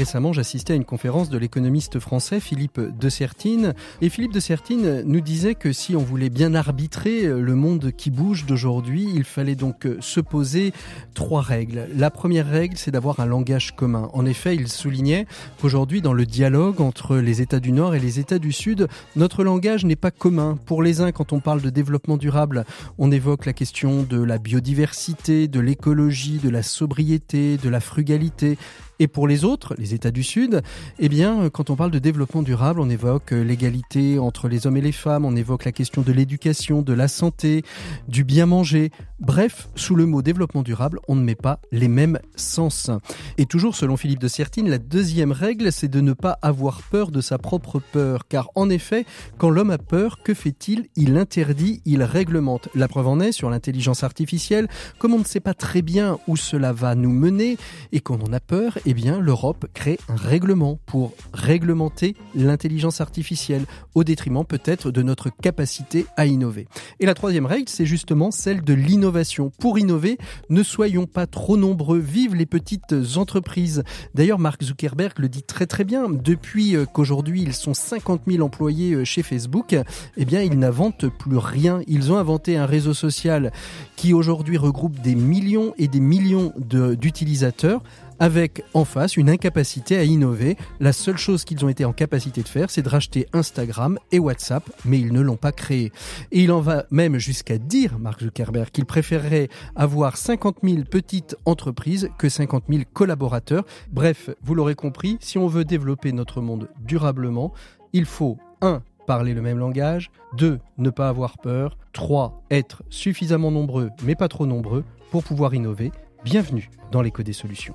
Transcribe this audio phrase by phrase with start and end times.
[0.00, 3.74] Récemment, j'assistais à une conférence de l'économiste français Philippe de Sertine.
[4.00, 8.10] Et Philippe de Sertine nous disait que si on voulait bien arbitrer le monde qui
[8.10, 10.72] bouge d'aujourd'hui, il fallait donc se poser
[11.12, 11.86] trois règles.
[11.94, 14.08] La première règle, c'est d'avoir un langage commun.
[14.14, 15.26] En effet, il soulignait
[15.60, 19.44] qu'aujourd'hui, dans le dialogue entre les États du Nord et les États du Sud, notre
[19.44, 20.58] langage n'est pas commun.
[20.64, 22.64] Pour les uns, quand on parle de développement durable,
[22.96, 28.56] on évoque la question de la biodiversité, de l'écologie, de la sobriété, de la frugalité.
[29.02, 30.60] Et pour les autres, les États du Sud,
[30.98, 34.82] eh bien, quand on parle de développement durable, on évoque l'égalité entre les hommes et
[34.82, 37.62] les femmes, on évoque la question de l'éducation, de la santé,
[38.08, 38.90] du bien manger.
[39.18, 42.90] Bref, sous le mot développement durable, on ne met pas les mêmes sens.
[43.38, 47.10] Et toujours selon Philippe de Sertine, la deuxième règle, c'est de ne pas avoir peur
[47.10, 48.28] de sa propre peur.
[48.28, 49.06] Car en effet,
[49.38, 50.88] quand l'homme a peur, que fait-il?
[50.94, 52.68] Il interdit, il réglemente.
[52.74, 56.36] La preuve en est sur l'intelligence artificielle, comme on ne sait pas très bien où
[56.36, 57.56] cela va nous mener
[57.92, 64.02] et qu'on en a peur, eh l'Europe crée un règlement pour réglementer l'intelligence artificielle, au
[64.02, 66.66] détriment peut-être de notre capacité à innover.
[66.98, 69.52] Et la troisième règle, c'est justement celle de l'innovation.
[69.60, 70.18] Pour innover,
[70.48, 73.84] ne soyons pas trop nombreux, vive les petites entreprises.
[74.14, 76.08] D'ailleurs, Mark Zuckerberg le dit très très bien.
[76.10, 79.76] Depuis euh, qu'aujourd'hui ils sont 50 000 employés euh, chez Facebook,
[80.16, 81.80] eh bien, ils n'inventent plus rien.
[81.86, 83.52] Ils ont inventé un réseau social
[83.94, 87.82] qui aujourd'hui regroupe des millions et des millions d'utilisateurs
[88.20, 90.56] avec en face une incapacité à innover.
[90.78, 94.18] La seule chose qu'ils ont été en capacité de faire, c'est de racheter Instagram et
[94.18, 95.90] WhatsApp, mais ils ne l'ont pas créé.
[96.30, 101.36] Et il en va même jusqu'à dire, Mark Zuckerberg, qu'il préférerait avoir 50 000 petites
[101.46, 103.64] entreprises que 50 000 collaborateurs.
[103.90, 107.52] Bref, vous l'aurez compris, si on veut développer notre monde durablement,
[107.92, 110.60] il faut 1 parler le même langage, 2.
[110.78, 112.44] ne pas avoir peur, 3.
[112.50, 115.90] être suffisamment nombreux mais pas trop nombreux pour pouvoir innover.
[116.22, 117.74] Bienvenue dans l'écho des solutions.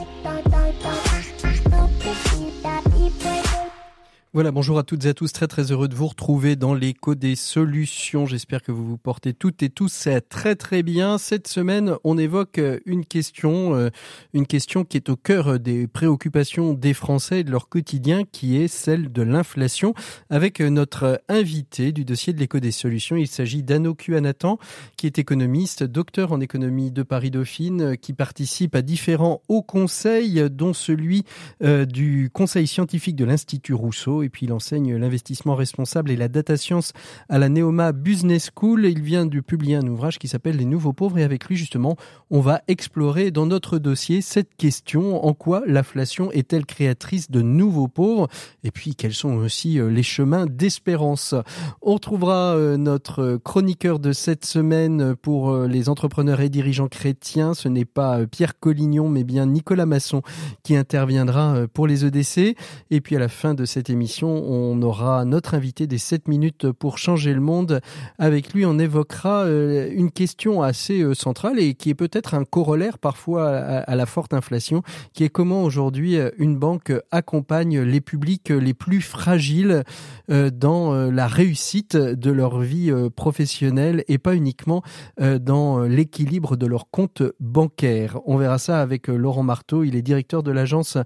[4.33, 7.15] Voilà, bonjour à toutes et à tous, très très heureux de vous retrouver dans l'écho
[7.15, 8.25] des solutions.
[8.25, 11.17] J'espère que vous vous portez toutes et tous très très bien.
[11.17, 13.89] Cette semaine, on évoque euh, une question, euh,
[14.33, 18.55] une question qui est au cœur des préoccupations des Français et de leur quotidien, qui
[18.55, 19.93] est celle de l'inflation,
[20.29, 23.17] avec notre invité du dossier de l'écho des solutions.
[23.17, 24.59] Il s'agit d'Anoku Anatan,
[24.95, 30.71] qui est économiste, docteur en économie de Paris-Dauphine, qui participe à différents hauts conseils, dont
[30.71, 31.25] celui
[31.61, 36.27] euh, du Conseil scientifique de l'Institut Rousseau et puis il enseigne l'investissement responsable et la
[36.27, 36.93] data science
[37.29, 38.85] à la Neoma Business School.
[38.85, 41.95] Il vient de publier un ouvrage qui s'appelle Les nouveaux pauvres et avec lui justement
[42.29, 47.87] on va explorer dans notre dossier cette question en quoi l'inflation est-elle créatrice de nouveaux
[47.87, 48.27] pauvres?
[48.63, 51.35] Et puis quels sont aussi euh, les chemins d'espérance?
[51.81, 57.53] On retrouvera euh, notre chroniqueur de cette semaine pour euh, les entrepreneurs et dirigeants chrétiens.
[57.53, 60.21] Ce n'est pas Pierre Collignon mais bien Nicolas Masson
[60.63, 62.55] qui interviendra pour les EDC
[62.91, 66.71] et puis à la fin de cette émission on aura notre invité des 7 minutes
[66.71, 67.79] pour changer le monde.
[68.17, 72.43] Avec lui, on évoquera euh, une question assez euh, centrale et qui est peut-être un
[72.43, 74.81] corollaire parfois à la forte inflation,
[75.13, 79.83] qui est comment aujourd'hui euh, une banque accompagne les publics les plus fragiles
[80.27, 84.81] dans la réussite de leur vie professionnelle et pas uniquement
[85.19, 88.19] dans l'équilibre de leur compte bancaire.
[88.25, 90.97] On verra ça avec Laurent Marteau, il est directeur de l'agence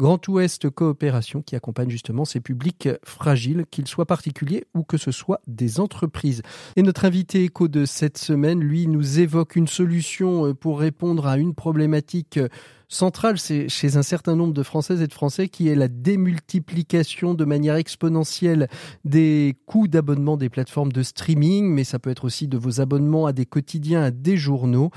[0.00, 5.10] Grand Ouest Coopération qui accompagne justement ces publics fragiles, qu'ils soient particuliers ou que ce
[5.12, 6.40] soit des entreprises.
[6.76, 11.26] Et notre invité éco de cette semaine, lui, nous évoque une solution euh, pour répondre
[11.26, 12.48] à une problématique euh,
[12.88, 17.44] centrale chez un certain nombre de Françaises et de Français qui est la démultiplication de
[17.44, 18.68] manière exponentielle
[19.04, 23.26] des coûts d'abonnement des plateformes de streaming, mais ça peut être aussi de vos abonnements
[23.26, 24.90] à des quotidiens, à des journaux.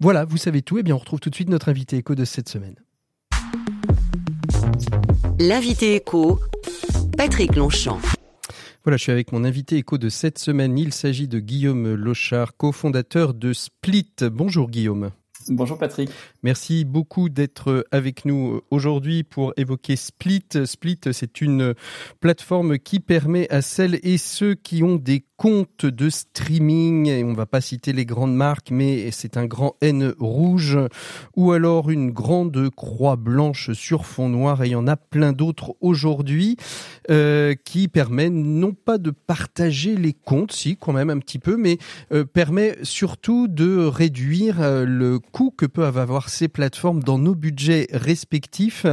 [0.00, 0.76] Voilà, vous savez tout.
[0.76, 2.76] Et bien, on retrouve tout de suite notre invité éco de cette semaine.
[5.38, 6.38] L'invité écho,
[7.16, 7.98] Patrick Longchamp.
[8.84, 10.78] Voilà, je suis avec mon invité écho de cette semaine.
[10.78, 14.12] Il s'agit de Guillaume Lochard, cofondateur de Split.
[14.22, 15.10] Bonjour Guillaume.
[15.48, 16.10] Bonjour Patrick.
[16.42, 20.46] Merci beaucoup d'être avec nous aujourd'hui pour évoquer Split.
[20.64, 21.74] Split, c'est une
[22.20, 27.32] plateforme qui permet à celles et ceux qui ont des comptes de streaming, et on
[27.32, 30.78] va pas citer les grandes marques, mais c'est un grand N rouge,
[31.34, 35.32] ou alors une grande croix blanche sur fond noir, et il y en a plein
[35.32, 36.58] d'autres aujourd'hui,
[37.10, 41.56] euh, qui permet non pas de partager les comptes, si quand même un petit peu,
[41.56, 41.78] mais
[42.12, 47.34] euh, permet surtout de réduire euh, le coût que peuvent avoir ces plateformes dans nos
[47.34, 48.86] budgets respectifs.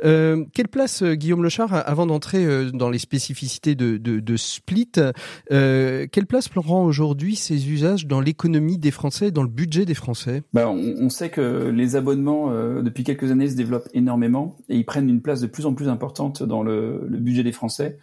[0.00, 4.92] quelle place, Guillaume Lechard, avant d'entrer dans les spécificités de, Split,
[5.50, 9.94] euh, quelle place prend aujourd'hui ces usages dans l'économie des Français dans le budget des
[9.94, 10.42] Français?
[10.52, 14.84] Bah, on, sait que les abonnements, euh, depuis quelques années, se développent énormément et ils
[14.84, 17.98] prennent une place de plus en plus importante dans le, budget des Français.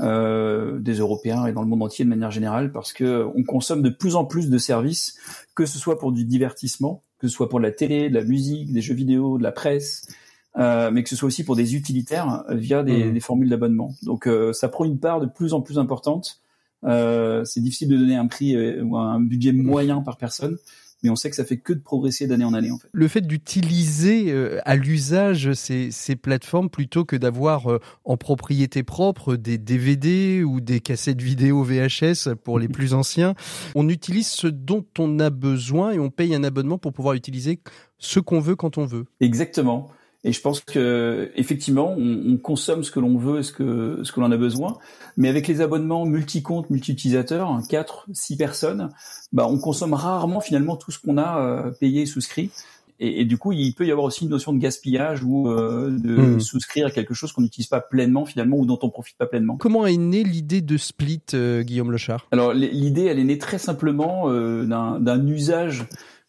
[0.00, 3.80] Euh, des Européens et dans le monde entier de manière générale, parce que on consomme
[3.80, 5.18] de plus en plus de services,
[5.54, 8.24] que ce soit pour du divertissement, que ce soit pour de la télé, de la
[8.24, 10.08] musique, des jeux vidéo, de la presse,
[10.56, 13.12] mais que ce soit aussi pour des utilitaires via des, mmh.
[13.12, 13.94] des formules d'abonnement.
[14.02, 16.40] Donc ça prend une part de plus en plus importante
[16.84, 20.58] euh, c'est difficile de donner un prix euh, ou un budget moyen par personne
[21.02, 22.88] mais on sait que ça fait que de progresser d'année en année en fait.
[22.92, 27.66] Le fait d'utiliser euh, à l'usage ces, ces, plateformes plutôt que d'avoir
[28.04, 33.34] en propriété propre des DVD ou des cassettes vidéo VHS pour les plus anciens,
[33.74, 37.60] on utilise ce dont on a besoin et on paye un abonnement pour pouvoir utiliser
[37.98, 39.04] ce qu'on veut quand on veut.
[39.20, 39.90] Exactement.
[40.26, 44.10] Et je pense que effectivement, on, on consomme ce que l'on veut, ce que ce
[44.10, 44.76] que l'on a besoin.
[45.16, 48.90] Mais avec les abonnements multi-comptes, multi-utilisateurs, 4, 6 personnes,
[49.32, 52.50] bah, on consomme rarement finalement tout ce qu'on a euh, payé et souscrit.
[52.98, 55.90] Et, et, du coup, il peut y avoir aussi une notion de gaspillage ou euh,
[55.90, 56.40] de mmh.
[56.40, 59.58] souscrire à quelque chose qu'on n'utilise pas pleinement finalement ou dont on profite pas pleinement.
[59.58, 63.58] Comment est née l'idée de Split, euh, Guillaume Lechard Alors l'idée, elle est née très
[63.58, 65.86] simplement d'un usage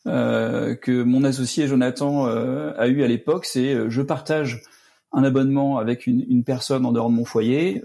[0.07, 4.61] euh, que mon associé Jonathan euh, a eu à l'époque, c'est euh, je partage
[5.13, 7.81] un abonnement avec une, une, personne en dehors de mon foyer,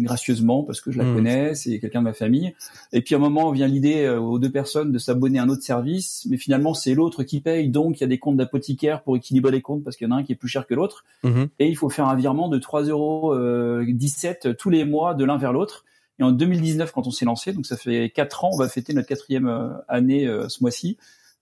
[0.00, 1.14] gracieusement parce que je la mmh.
[1.14, 2.54] connais, c'est quelqu'un de ma famille.
[2.92, 5.62] Et puis à un moment vient l'idée aux deux personnes de s'abonner à un autre
[5.62, 9.16] service, mais finalement c'est l'autre qui paye, donc il y a des comptes d'apothicaire pour
[9.16, 11.06] équilibrer les comptes parce qu'il y en a un qui est plus cher que l'autre,
[11.24, 11.44] mmh.
[11.58, 15.54] et il faut faire un virement de 3,17 euros tous les mois de l'un vers
[15.54, 15.86] l'autre.
[16.20, 18.92] Et en 2019, quand on s'est lancé, donc ça fait quatre ans, on va fêter
[18.92, 20.98] notre quatrième année ce mois-ci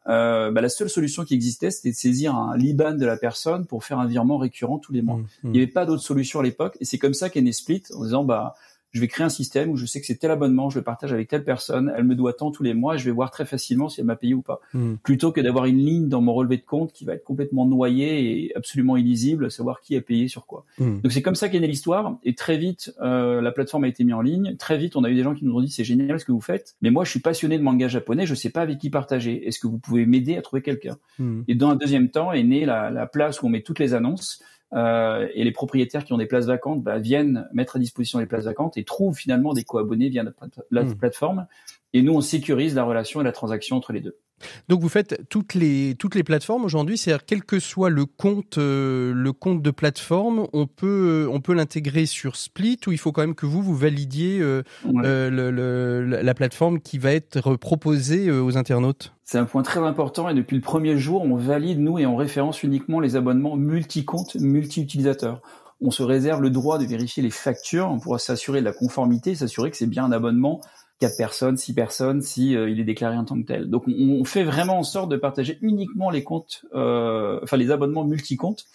[0.09, 3.67] euh, bah, la seule solution qui existait, c'était de saisir un Liban de la personne
[3.67, 5.17] pour faire un virement récurrent tous les mois.
[5.17, 5.27] Mmh, mmh.
[5.45, 7.83] Il n'y avait pas d'autre solution à l'époque, et c'est comme ça qu'est né Split,
[7.95, 8.55] en disant bah
[8.93, 11.13] je vais créer un système où je sais que c'est tel abonnement, je le partage
[11.13, 13.89] avec telle personne, elle me doit tant tous les mois, je vais voir très facilement
[13.89, 14.61] si elle m'a payé ou pas.
[14.73, 14.95] Hmm.
[15.03, 18.47] Plutôt que d'avoir une ligne dans mon relevé de compte qui va être complètement noyée
[18.47, 20.65] et absolument illisible, savoir qui a payé sur quoi.
[20.79, 21.01] Hmm.
[21.03, 24.03] Donc c'est comme ça qu'est née l'histoire, et très vite, euh, la plateforme a été
[24.05, 24.57] mise en ligne.
[24.57, 26.33] Très vite, on a eu des gens qui nous ont dit c'est génial ce que
[26.33, 28.91] vous faites, mais moi je suis passionné de manga japonais, je sais pas avec qui
[28.91, 29.47] partager.
[29.47, 30.97] Est-ce que vous pouvez m'aider à trouver quelqu'un?
[31.19, 31.43] Hmm.
[31.49, 33.95] Et dans un deuxième temps est née la, la place où on met toutes les
[33.95, 34.43] annonces.
[34.75, 38.27] Euh, et les propriétaires qui ont des places vacantes bah, viennent mettre à disposition les
[38.27, 40.97] places vacantes et trouvent finalement des co-abonnés via notre hmm.
[40.97, 41.47] plateforme.
[41.93, 44.19] Et nous, on sécurise la relation et la transaction entre les deux.
[44.69, 48.59] Donc vous faites toutes les toutes les plateformes aujourd'hui, c'est-à-dire quel que soit le compte
[48.59, 53.13] euh, le compte de plateforme, on peut on peut l'intégrer sur Split ou il faut
[53.13, 54.63] quand même que vous vous validiez euh,
[55.05, 59.13] euh, la plateforme qui va être proposée aux internautes?
[59.25, 62.17] C'est un point très important et depuis le premier jour, on valide nous et on
[62.17, 65.41] référence uniquement les abonnements multi-comptes, multi-utilisateurs.
[65.81, 69.35] On se réserve le droit de vérifier les factures, on pourra s'assurer de la conformité,
[69.35, 70.61] s'assurer que c'est bien un abonnement
[70.99, 73.69] quatre personnes, six personnes, si euh, il est déclaré en tant que tel.
[73.69, 78.05] Donc on, fait vraiment en sorte de partager uniquement les comptes, euh, enfin les abonnements
[78.05, 78.67] multi-comptes.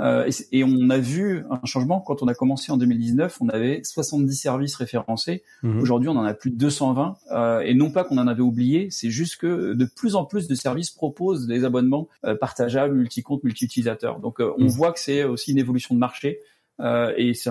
[0.00, 3.38] Euh, et, on a vu un changement quand on a commencé en 2019.
[3.40, 5.42] On avait 70 services référencés.
[5.64, 5.80] Mhm.
[5.80, 7.16] Aujourd'hui, on en a plus de 220.
[7.32, 10.46] Euh, et non pas qu'on en avait oublié, c'est juste que de plus en plus
[10.46, 12.08] de services proposent des abonnements
[12.40, 14.20] partageables, multi-comptes, multi-utilisateurs.
[14.20, 14.68] Donc on mhm.
[14.68, 16.38] voit que c'est aussi une évolution de marché.
[16.80, 17.50] et c'est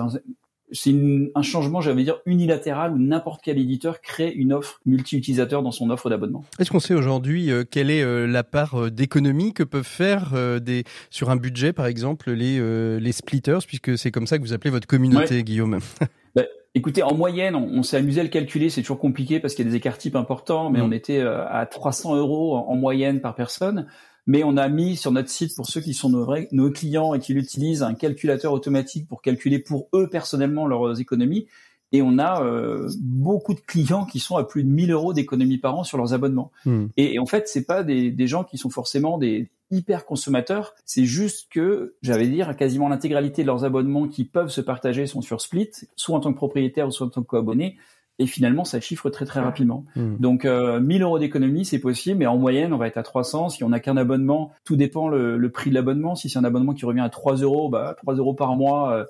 [0.72, 0.94] c'est
[1.34, 5.90] un changement, j'allais dire, unilatéral où n'importe quel éditeur crée une offre multi-utilisateur dans son
[5.90, 6.44] offre d'abonnement.
[6.58, 10.34] Est-ce qu'on sait aujourd'hui euh, quelle est euh, la part euh, d'économie que peuvent faire
[10.60, 12.60] des, sur un budget, par exemple, les,
[13.00, 15.78] les splitters, puisque c'est comme ça que vous appelez votre communauté, Guillaume?
[16.34, 16.42] Bah,
[16.74, 19.68] Écoutez, en moyenne, on, s'est amusé à le calculer, c'est toujours compliqué parce qu'il y
[19.68, 20.82] a des écarts types importants, mais mm.
[20.82, 23.86] on était à 300 euros en moyenne par personne
[24.28, 27.14] mais on a mis sur notre site pour ceux qui sont nos, vrais, nos clients
[27.14, 31.46] et qui l'utilisent un calculateur automatique pour calculer pour eux personnellement leurs économies.
[31.92, 35.56] Et on a euh, beaucoup de clients qui sont à plus de 1000 euros d'économies
[35.56, 36.52] par an sur leurs abonnements.
[36.66, 36.88] Hmm.
[36.98, 40.74] Et, en fait, c'est pas des, des, gens qui sont forcément des hyper consommateurs.
[40.84, 45.22] C'est juste que, j'avais dire, quasiment l'intégralité de leurs abonnements qui peuvent se partager sont
[45.22, 47.78] sur Split, soit en tant que propriétaire ou soit en tant que co-abonné.
[48.18, 49.84] Et finalement ça chiffre très très rapidement.
[49.96, 50.16] Mmh.
[50.18, 53.50] Donc euh, 1000 euros d'économie c'est possible, mais en moyenne on va être à 300.
[53.50, 56.14] Si on n'a qu'un abonnement, tout dépend le, le prix de l'abonnement.
[56.14, 59.04] Si c'est un abonnement qui revient à 3 euros, bah 3 euros par mois euh,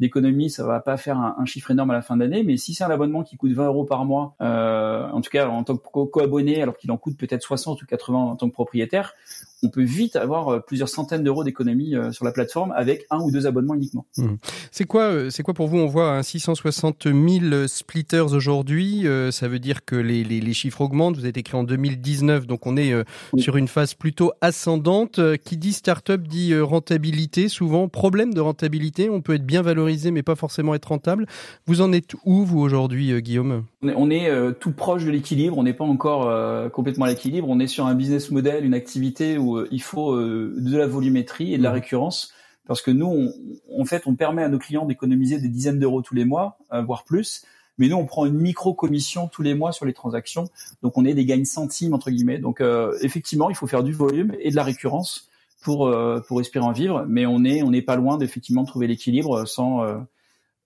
[0.00, 2.42] d'économie, ça va pas faire un, chiffre énorme à la fin d'année.
[2.44, 5.48] Mais si c'est un abonnement qui coûte 20 euros par mois, euh, en tout cas
[5.48, 8.54] en tant que co-abonné, alors qu'il en coûte peut-être 60 ou 80 en tant que
[8.54, 9.14] propriétaire,
[9.62, 13.20] on peut vite avoir euh, plusieurs centaines d'euros d'économie euh, sur la plateforme avec un
[13.20, 14.06] ou deux abonnements uniquement.
[14.16, 14.34] Mmh.
[14.70, 15.78] C'est quoi, euh, c'est quoi pour vous?
[15.78, 19.06] On voit un 660 000 splitters aujourd'hui.
[19.30, 21.16] Ça veut dire que les, les, les, chiffres augmentent.
[21.16, 22.92] Vous êtes écrit en 2019, donc on est
[23.38, 25.20] sur une phase plutôt ascendante.
[25.44, 27.48] Qui dit startup dit rentabilité.
[27.48, 29.10] Souvent, problème de rentabilité.
[29.10, 31.26] On peut être bien valorisé, mais pas forcément être rentable.
[31.66, 33.64] Vous en êtes où vous aujourd'hui, Guillaume?
[33.82, 35.58] On est, tout proche de l'équilibre.
[35.58, 37.48] On n'est pas encore complètement à l'équilibre.
[37.48, 40.86] On est sur un business model, une activité où euh, il faut euh, de la
[40.86, 41.74] volumétrie et de la mmh.
[41.74, 42.32] récurrence
[42.68, 46.00] parce que nous, on, en fait, on permet à nos clients d'économiser des dizaines d'euros
[46.00, 47.44] tous les mois, euh, voire plus.
[47.76, 50.44] Mais nous, on prend une micro commission tous les mois sur les transactions,
[50.82, 52.38] donc on est des gains centimes entre guillemets.
[52.38, 52.62] Donc
[53.00, 55.30] effectivement, il faut faire du volume et de la récurrence
[55.62, 55.90] pour
[56.28, 59.86] pour espérer en vivre, mais on est on n'est pas loin d'effectivement trouver l'équilibre sans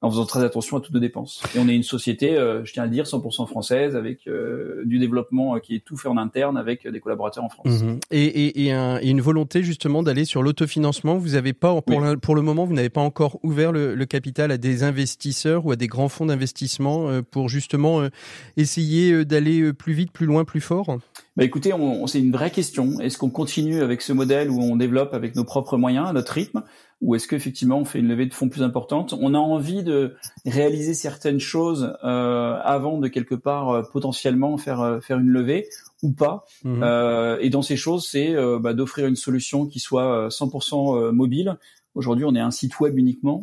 [0.02, 1.42] en faisant très attention à toutes nos dépenses.
[1.54, 4.82] Et on est une société, euh, je tiens à le dire, 100% française, avec euh,
[4.84, 7.82] du développement euh, qui est tout fait en interne avec des collaborateurs en France.
[7.82, 8.00] Mhm.
[8.10, 11.16] Et, et, et, un, et, une volonté justement d'aller sur l'autofinancement.
[11.16, 14.06] Vous avez pas, pour, le, pour le moment, vous n'avez pas encore ouvert le, le,
[14.06, 18.06] capital à des investisseurs ou à des grands fonds d'investissement pour justement
[18.56, 20.98] essayer d'aller plus vite, plus loin, plus fort?
[21.36, 22.98] Bah écoutez, on, c'est une vraie question.
[22.98, 26.32] Est-ce qu'on continue avec ce modèle où on développe avec nos propres moyens, à notre
[26.32, 26.62] rythme,
[27.02, 29.14] ou est-ce qu'effectivement on fait une levée de fonds plus importante?
[29.20, 30.14] On a envie de
[30.46, 35.68] réaliser certaines choses euh, avant de quelque part euh, potentiellement faire euh, faire une levée
[36.02, 36.46] ou pas.
[36.64, 41.58] Euh, et dans ces choses, c'est bah, d'offrir une solution qui soit 100% mobile.
[41.96, 43.42] Aujourd'hui, on est un site web uniquement.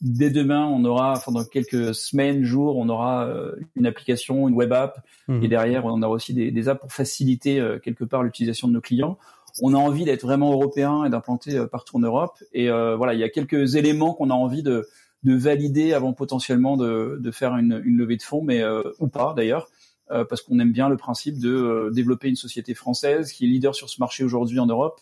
[0.00, 3.28] dès demain, on aura, enfin dans quelques semaines, jours, on aura
[3.74, 5.42] une application, une web app, mhm.
[5.42, 8.80] et derrière, on aura aussi des, des apps pour faciliter quelque part l'utilisation de nos
[8.80, 9.18] clients
[9.60, 12.38] on a envie d'être vraiment européen et d'implanter euh, partout en Europe.
[12.52, 14.88] Et euh, voilà, il y a quelques éléments qu'on a envie de,
[15.24, 19.08] de valider avant potentiellement de, de faire une, une, levée de fonds, mais euh, ou
[19.08, 19.68] pas d'ailleurs,
[20.28, 23.88] parce qu'on aime bien le principe de développer une société française qui est leader sur
[23.88, 25.00] ce marché aujourd'hui en Europe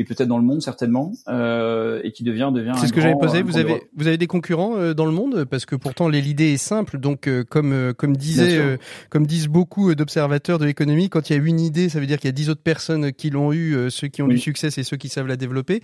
[0.00, 2.72] et peut-être dans le monde certainement, euh, et qui devient devient.
[2.78, 3.42] C'est ce que j'avais posé.
[3.42, 5.44] Vous avez vous avez des concurrents euh, dans le monde?
[5.44, 6.98] Parce que pourtant l'idée est simple.
[6.98, 8.78] Donc euh, comme euh, comme disait
[9.10, 12.16] comme disent beaucoup d'observateurs de l'économie, quand il y a une idée, ça veut dire
[12.16, 13.90] qu'il y a dix autres personnes qui l'ont eu.
[13.90, 15.82] ceux qui ont du succès, c'est ceux qui savent la développer.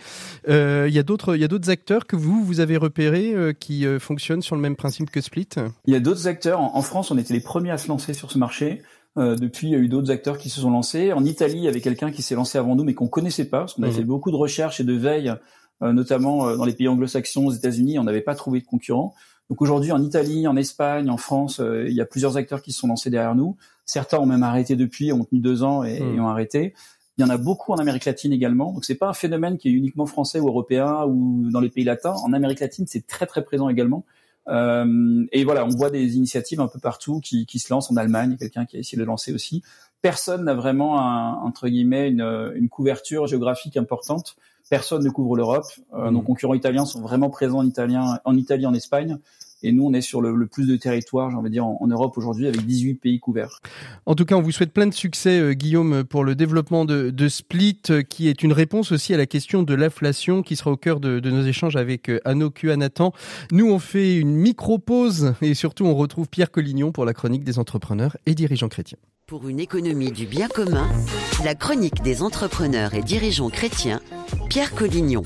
[0.49, 3.85] il y a d'autres il y a d'autres acteurs que vous vous avez repérés qui
[4.01, 5.49] fonctionnent sur le même principe que Split?
[5.85, 6.61] Il y a d'autres acteurs.
[6.61, 8.81] en France, on était les premiers à se lancer sur ce marché.
[9.19, 11.13] Euh, depuis, il y a eu d'autres acteurs qui se sont lancés.
[11.13, 13.61] En Italie, il y avait quelqu'un qui s'est lancé avant nous, mais qu'on connaissait pas,
[13.61, 13.99] parce qu'on avait mhm.
[13.99, 15.33] fait beaucoup de recherches et de veille,
[15.83, 19.15] euh, notamment euh, dans les pays anglo-saxons, aux États-Unis, on n'avait pas trouvé de concurrents.
[19.49, 22.81] Donc aujourd'hui, en Italie, en Espagne, en France, il y a plusieurs acteurs qui se
[22.81, 23.57] sont lancés derrière nous.
[23.85, 26.17] Certains ont même arrêté depuis, ont tenu deux ans et, mhm.
[26.17, 26.75] et ont arrêté.
[27.17, 28.73] Il y en a beaucoup en Amérique latine également.
[28.73, 31.85] Donc c'est pas un phénomène qui est uniquement français ou européen ou dans les pays
[31.85, 32.15] latins.
[32.25, 34.05] En Amérique latine, c'est très très présent également.
[34.49, 37.97] Euh, et voilà, on voit des initiatives un peu partout qui, qui se lancent en
[37.97, 39.63] Allemagne, quelqu'un qui a essayé de le lancer aussi.
[40.03, 44.37] Personne n'a vraiment un, entre guillemets une, une couverture géographique importante.
[44.69, 45.67] Personne ne couvre l'Europe.
[45.95, 46.25] Euh, Nos mmh.
[46.25, 49.19] concurrents italiens sont vraiment présents en, italien, en Italie, en Espagne.
[49.67, 52.17] Et nous, on est sur le, plus de territoire, j'ai envie de dire, en, Europe
[52.17, 53.59] aujourd'hui, avec 18 pays couverts.
[54.07, 57.11] En tout cas, on vous souhaite plein de succès, euh, Guillaume, pour le développement de,
[57.11, 60.71] de, Split, euh, qui est une réponse aussi à la question de l'inflation, qui sera
[60.71, 63.13] au cœur de, de nos échanges avec euh, Anno Nathan.
[63.51, 67.59] Nous, on fait une micro-pause et surtout, on retrouve Pierre Collignon pour la chronique des
[67.59, 68.99] entrepreneurs et dirigeants chrétiens.
[69.27, 70.89] Pour une économie du bien commun,
[71.45, 74.01] la chronique des entrepreneurs et dirigeants chrétiens,
[74.49, 75.25] Pierre Collignon.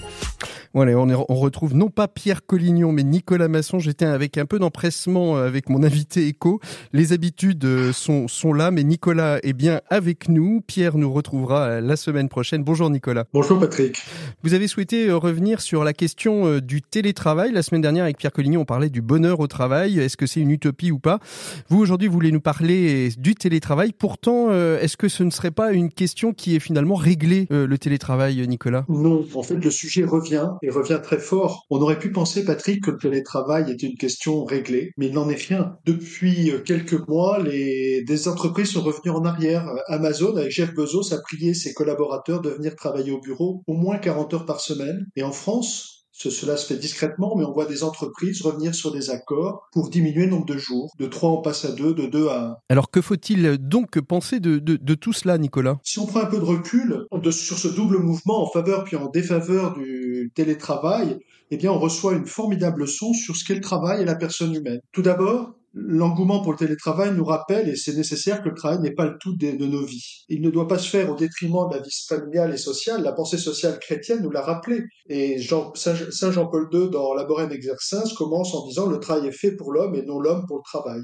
[0.72, 3.78] Voilà, on, on retrouve non pas Pierre Collignon, mais Nicolas Masson.
[3.78, 6.60] J'étais avec un peu d'empressement euh, avec mon invité Echo.
[6.92, 10.60] Les habitudes euh, sont, sont là, mais Nicolas est bien avec nous.
[10.60, 12.62] Pierre nous retrouvera euh, la semaine prochaine.
[12.62, 13.24] Bonjour Nicolas.
[13.32, 14.00] Bonjour Patrick.
[14.42, 17.52] Vous avez souhaité revenir sur la question du télétravail.
[17.52, 19.98] La semaine dernière, avec Pierre Collignon, on parlait du bonheur au travail.
[19.98, 21.18] Est-ce que c'est une utopie ou pas?
[21.68, 23.92] Vous, aujourd'hui, vous voulez nous parler du télétravail.
[23.92, 28.46] Pourtant, est-ce que ce ne serait pas une question qui est finalement réglée, le télétravail,
[28.46, 28.84] Nicolas?
[28.88, 30.29] Non, en fait, le sujet revient
[30.62, 31.64] et revient très fort.
[31.70, 35.28] On aurait pu penser, Patrick, que le télétravail était une question réglée, mais il n'en
[35.28, 35.76] est rien.
[35.86, 39.66] Depuis euh, quelques mois, les, des entreprises sont revenues en arrière.
[39.86, 43.98] Amazon, avec Jeff Bezos, a prié ses collaborateurs de venir travailler au bureau au moins
[43.98, 45.06] 40 heures par semaine.
[45.16, 49.08] Et en France, cela se fait discrètement, mais on voit des entreprises revenir sur des
[49.08, 50.92] accords pour diminuer le nombre de jours.
[50.98, 52.56] De 3, on passe à 2, de 2 à 1.
[52.68, 55.78] Alors que faut-il donc penser de, de, tout cela, Nicolas?
[55.82, 59.08] Si on prend un peu de recul sur ce double mouvement en faveur puis en
[59.08, 61.18] défaveur du télétravail,
[61.50, 64.54] eh bien, on reçoit une formidable leçon sur ce qu'est le travail et la personne
[64.54, 64.80] humaine.
[64.92, 68.90] Tout d'abord, L'engouement pour le télétravail nous rappelle, et c'est nécessaire, que le travail n'est
[68.90, 70.24] pas le tout de, nos vies.
[70.28, 73.02] Il ne doit pas se faire au détriment de la vie familiale et sociale.
[73.04, 74.82] La pensée sociale chrétienne nous l'a rappelé.
[75.08, 79.32] Et Jean, Saint Jean-Paul II, dans La Bohème Exercice, commence en disant «Le travail est
[79.32, 81.02] fait pour l'homme et non l'homme pour le travail».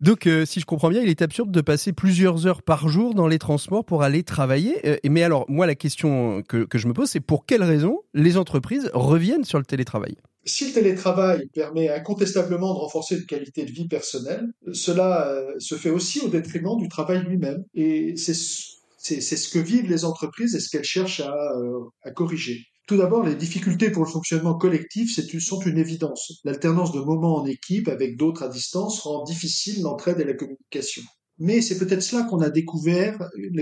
[0.00, 3.14] Donc, euh, si je comprends bien, il est absurde de passer plusieurs heures par jour
[3.14, 4.88] dans les transports pour aller travailler.
[4.88, 8.00] Euh, mais alors, moi, la question que, que je me pose, c'est pour quelles raisons
[8.12, 10.16] les entreprises reviennent sur le télétravail?
[10.44, 15.74] Si le télétravail permet incontestablement de renforcer une qualité de vie personnelle, cela euh, se
[15.74, 17.64] fait aussi au détriment du travail lui-même.
[17.74, 22.64] Et c'est ce que vivent les entreprises et ce qu'elles cherchent à, euh, à corriger.
[22.86, 26.40] Tout d'abord, les difficultés pour le fonctionnement collectif sont une évidence.
[26.44, 31.02] L'alternance de moments en équipe avec d'autres à distance rend difficile l'entraide et la communication.
[31.38, 33.16] Mais c'est peut-être cela qu'on a découvert,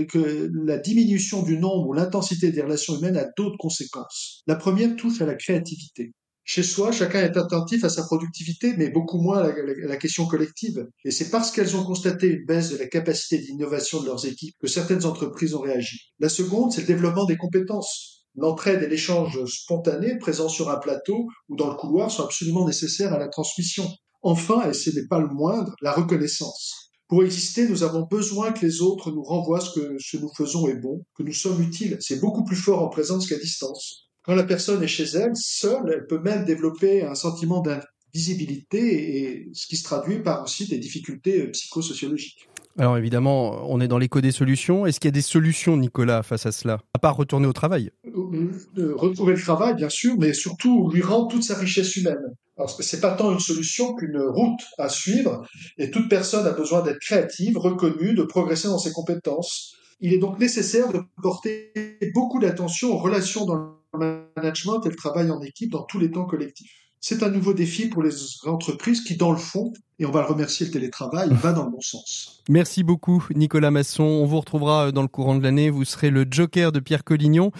[0.09, 4.41] que la diminution du nombre ou l'intensité des relations humaines a d'autres conséquences.
[4.47, 6.11] La première touche à la créativité.
[6.51, 10.83] Chez soi, chacun est attentif à sa productivité, mais beaucoup moins à la, question collective.
[11.05, 14.55] Et c'est parce qu'elles ont constaté une baisse de la capacité d'innovation de leurs équipes
[14.59, 15.99] que certaines entreprises ont réagi.
[16.17, 18.25] La seconde, c'est le développement des compétences.
[18.33, 23.13] L'entraide et l'échange spontané présents sur un plateau ou dans le couloir sont absolument nécessaires
[23.13, 23.87] à la transmission.
[24.23, 26.89] Enfin, et ce n'est pas le moindre, la reconnaissance.
[27.09, 30.81] Pour exister, nous avons besoin que les autres nous renvoient ce que, nous faisons est
[30.81, 31.97] bon, que nous sommes utiles.
[31.99, 34.08] C'est beaucoup plus fort en présence qu'à distance.
[34.29, 39.49] Quand la personne est chez elle, seule, elle peut même développer un sentiment d'invisibilité et
[39.55, 42.47] ce qui se traduit par aussi des difficultés euh, psychosociologiques.
[42.77, 44.85] Alors évidemment, on est dans l'écho des solutions.
[44.85, 46.77] Est-ce qu'il y a des solutions, Nicolas, face à cela?
[46.93, 51.29] À part retourner au travail euh, Retrouver le travail, bien sûr, mais surtout lui rendre
[51.29, 52.21] toute sa richesse humaine.
[52.55, 55.41] Alors, c'est pas tant une solution qu'une route à suivre,
[55.79, 59.73] et toute personne a besoin d'être créative, reconnue, de progresser dans ses compétences.
[60.01, 61.73] Il est donc nécessaire de porter
[62.13, 66.11] beaucoup d'attention aux relations dans le management et le travail en équipe dans tous les
[66.11, 66.71] temps collectifs.
[67.01, 68.13] C'est un nouveau défi pour les
[68.45, 71.71] entreprises qui, dans le fond, et on va le remercier, le télétravail va dans le
[71.71, 72.41] bon sens.
[72.49, 74.03] Merci beaucoup, Nicolas Masson.
[74.03, 75.69] On vous retrouvera dans le courant de l'année.
[75.69, 77.51] Vous serez le joker de Pierre Collignon.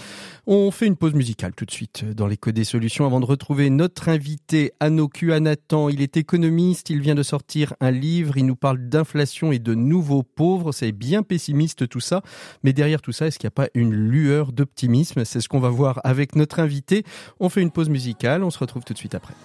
[0.47, 3.25] On fait une pause musicale tout de suite dans les codes des solutions avant de
[3.25, 5.89] retrouver notre invité, Anoku Anatan.
[5.89, 6.89] Il est économiste.
[6.89, 8.37] Il vient de sortir un livre.
[8.37, 10.71] Il nous parle d'inflation et de nouveaux pauvres.
[10.71, 12.23] C'est bien pessimiste tout ça.
[12.63, 15.25] Mais derrière tout ça, est-ce qu'il n'y a pas une lueur d'optimisme?
[15.25, 17.03] C'est ce qu'on va voir avec notre invité.
[17.39, 18.43] On fait une pause musicale.
[18.43, 19.35] On se retrouve tout de suite après.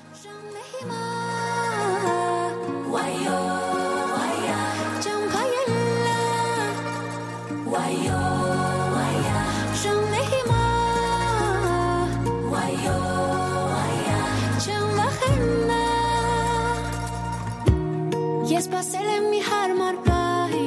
[18.85, 20.65] Սպասել եմ մի հարմար պահի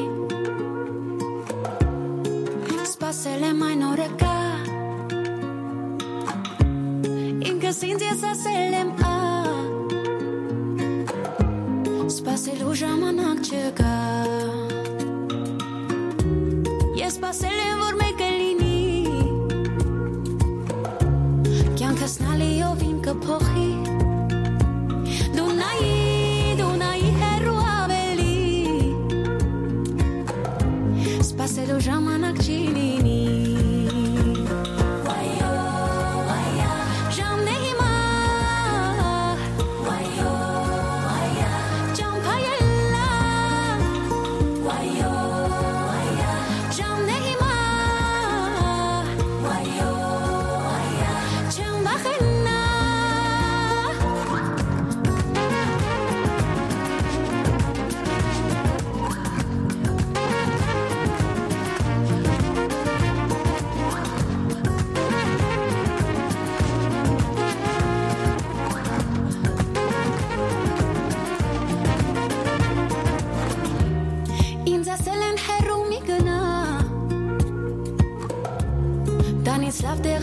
[2.81, 4.37] Սպասել եմ այն օրը կա
[7.51, 9.13] Ինքս ինձ ես ասել եմ ա
[12.15, 13.93] Սպասելու ժամանակ չկա
[17.03, 18.81] Ես սպասել եմ որ մեկը լինի
[21.77, 23.66] Կյանքս նալիով իմ կփոխի
[32.47, 32.96] 心里。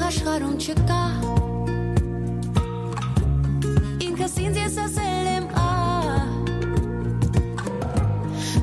[0.04, 1.02] Աշխարհում չկա
[4.04, 5.68] Ինքս ինձ ես ասել եմ ա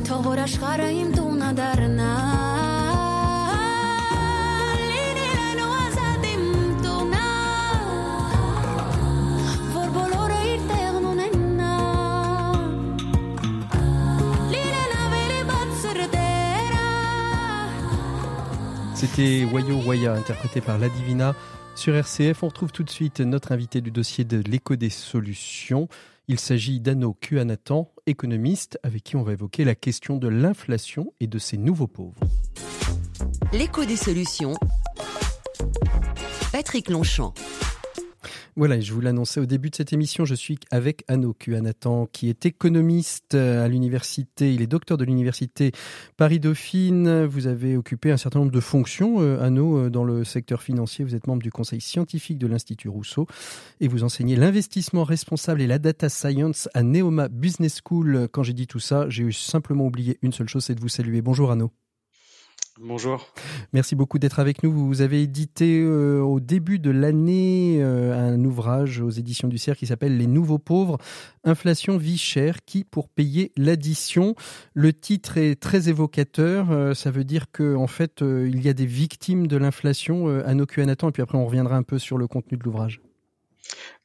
[0.10, 1.11] Թող որ աշխարհը իմ
[19.22, 21.36] C'était Wayo Waya, interprété par La Divina
[21.76, 22.42] sur RCF.
[22.42, 25.88] On retrouve tout de suite notre invité du dossier de l'écho des solutions.
[26.28, 31.28] Il s'agit d'Anno Kuanatan, économiste, avec qui on va évoquer la question de l'inflation et
[31.28, 32.20] de ses nouveaux pauvres.
[33.54, 34.56] L'écho des solutions.
[36.52, 37.36] Patrick Longchamp.
[38.58, 42.28] Voilà, je vous l'annonçais au début de cette émission, je suis avec Anno Kuanatan, qui
[42.28, 45.72] est économiste à l'université, il est docteur de l'université
[46.18, 47.24] Paris-Dauphine.
[47.24, 51.06] Vous avez occupé un certain nombre de fonctions, euh, Anno, euh, dans le secteur financier.
[51.06, 53.26] Vous êtes membre du conseil scientifique de l'Institut Rousseau
[53.80, 58.28] et vous enseignez l'investissement responsable et la data science à Neoma Business School.
[58.34, 61.22] Quand j'ai dit tout ça, j'ai simplement oublié une seule chose, c'est de vous saluer.
[61.22, 61.72] Bonjour Anno.
[62.84, 63.32] Bonjour.
[63.74, 64.72] Merci beaucoup d'être avec nous.
[64.72, 69.78] Vous avez édité euh, au début de l'année euh, un ouvrage aux éditions du CERF
[69.78, 70.98] qui s'appelle Les nouveaux pauvres,
[71.44, 74.34] inflation, vie chère, qui pour payer l'addition?
[74.74, 76.72] Le titre est très évocateur.
[76.72, 80.56] Euh, ça veut dire que en fait, il y a des victimes de l'inflation à
[80.56, 83.00] nos QAnatan et puis après on reviendra un peu sur le contenu de l'ouvrage.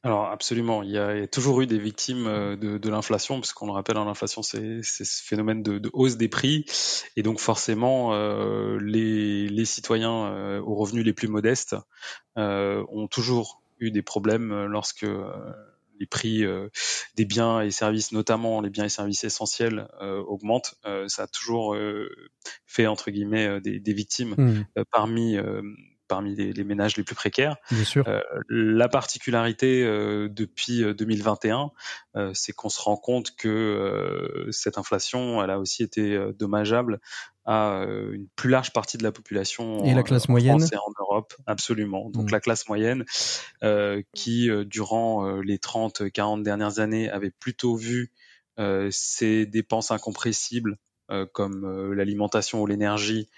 [0.03, 3.71] Alors absolument, il y, a, toujours eu des victimes euh, de, l'inflation, parce qu'on le
[3.71, 6.65] rappelle, hein, l'inflation c'est ce phénomène de, hausse des prix,
[7.15, 11.75] et donc forcément euh, les, citoyens euh, aux revenus les plus modestes
[12.35, 15.05] ont toujours eu des problèmes lorsque
[15.99, 16.45] les prix
[17.15, 20.75] des biens et services, notamment les biens et services essentiels, augmentent.
[21.07, 21.75] ça a toujours
[22.67, 24.83] fait entre guillemets des, victimes mmh.
[24.91, 25.37] parmi
[26.07, 27.57] parmi les, ménages les plus précaires.
[27.71, 28.07] Bien sûr.
[28.07, 31.71] Euh, la particularité euh, depuis 2021,
[32.15, 36.99] euh, c'est qu'on se rend compte que cette inflation, elle a aussi été dommageable
[37.45, 41.33] à une plus large partie de la population et la classe moyenne et en Europe
[41.45, 42.31] absolument donc mm.
[42.33, 43.05] la classe moyenne
[44.13, 48.11] qui durant les 30 40 dernières années avait plutôt vu
[48.89, 50.77] ses dépenses incompressibles
[51.31, 53.29] comme l'alimentation ou l'énergie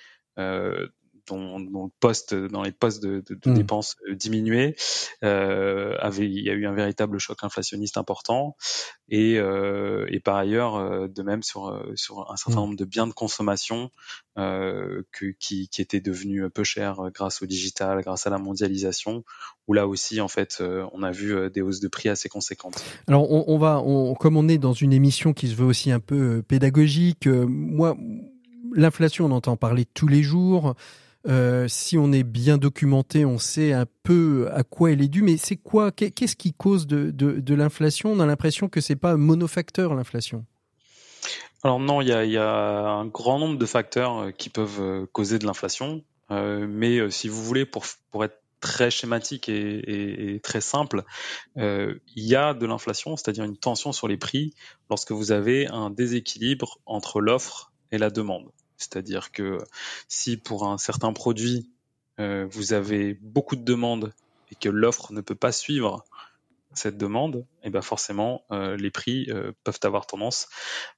[1.29, 3.53] dont, le poste dans les postes de, de, mmh.
[3.53, 4.75] dépenses euh, diminuaient,
[5.23, 8.55] euh, avait, il y a eu un véritable choc inflationniste important,
[9.09, 12.63] et, euh, et par ailleurs, euh, de même sur sur un certain mmh.
[12.63, 13.91] nombre de biens de consommation
[14.37, 19.23] euh, que, qui, qui étaient devenus peu chers grâce au digital, grâce à la mondialisation,
[19.67, 20.61] où là aussi en fait
[20.93, 22.83] on a vu des hausses de prix assez conséquentes.
[23.07, 25.91] Alors on, on va, on, comme on est dans une émission qui se veut aussi
[25.91, 27.97] un peu pédagogique, moi
[28.73, 30.75] l'inflation on entend parler tous les jours.
[31.29, 35.21] Euh, si on est bien documenté, on sait un peu à quoi elle est due.
[35.21, 38.11] Mais c'est quoi Qu'est-ce qui cause de, l'inflation?
[38.11, 40.45] On a l'impression que c'est pas monofacteur l'inflation.
[41.63, 45.39] Alors non, il y a, un grand nombre de facteurs euh, qui peuvent euh, causer
[45.39, 46.03] de l'inflation.
[46.31, 51.03] mais si vous voulez, pour, pour être très schématique et, très simple,
[51.55, 54.53] il y a de l'inflation, c'est-à-dire une tension sur les prix,
[54.89, 58.51] lorsque vous avez un déséquilibre entre l'offre et la demande.
[58.79, 59.59] C'est-à-dire que
[60.07, 61.69] si pour un certain produit,
[62.19, 64.13] euh, vous avez beaucoup de demandes
[64.51, 66.05] et que l'offre ne peut pas suivre
[66.73, 70.47] cette demande, et eh ben forcément euh, les prix euh, peuvent avoir tendance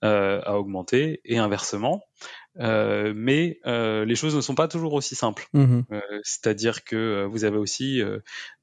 [0.02, 2.04] à augmenter et inversement.
[2.56, 5.48] mais les choses ne sont pas toujours aussi simples.
[5.54, 5.82] Mmh
[6.24, 8.02] c'est-à-dire que vous avez aussi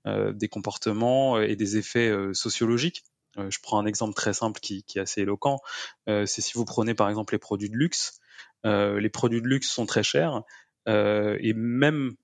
[0.04, 3.04] des comportements et des effets sociologiques.
[3.36, 5.58] je prends un exemple très simple qui, qui est assez éloquent.
[6.06, 8.20] c'est si vous prenez par exemple les produits de luxe.
[8.66, 10.42] Euh, les produits de luxe sont très chers
[10.88, 12.14] euh, et même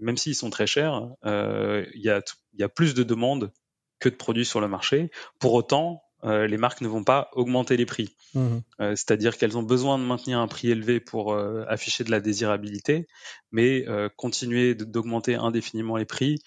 [0.00, 2.22] même s'ils sont très chers, euh, il y, a,
[2.56, 3.52] y a plus de demandes
[3.98, 5.10] que de produits sur le marché.
[5.40, 8.14] Pour autant, les marques ne vont pas augmenter les prix.
[8.34, 13.08] Mmh c'est-à-dire qu'elles ont besoin de maintenir un prix élevé pour afficher de la désirabilité,
[13.50, 13.84] mais
[14.16, 16.38] continuer d'augmenter indéfiniment les prix,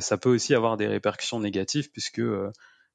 [0.00, 2.20] ça peut aussi avoir des répercussions négatives puisque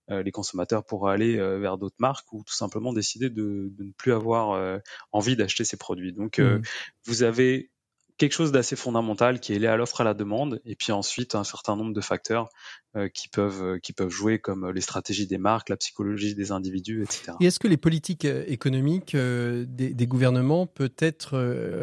[0.09, 4.13] les consommateurs pourraient aller euh, vers d'autres marques ou tout simplement décider de, ne plus
[4.13, 4.79] avoir euh,
[5.11, 6.13] envie d'acheter ces produits.
[6.13, 6.61] Donc, mmh.
[7.05, 7.71] vous avez
[8.17, 11.35] quelque chose d'assez fondamental qui est lié à l'offre à la demande et puis ensuite
[11.35, 12.49] un certain nombre de facteurs
[12.95, 16.51] euh, qui peuvent euh, qui peuvent jouer comme les stratégies des marques, la psychologie des
[16.51, 17.31] individus, etc.
[17.41, 21.31] Et est-ce que les politiques euh, économiques des, gouvernements peut être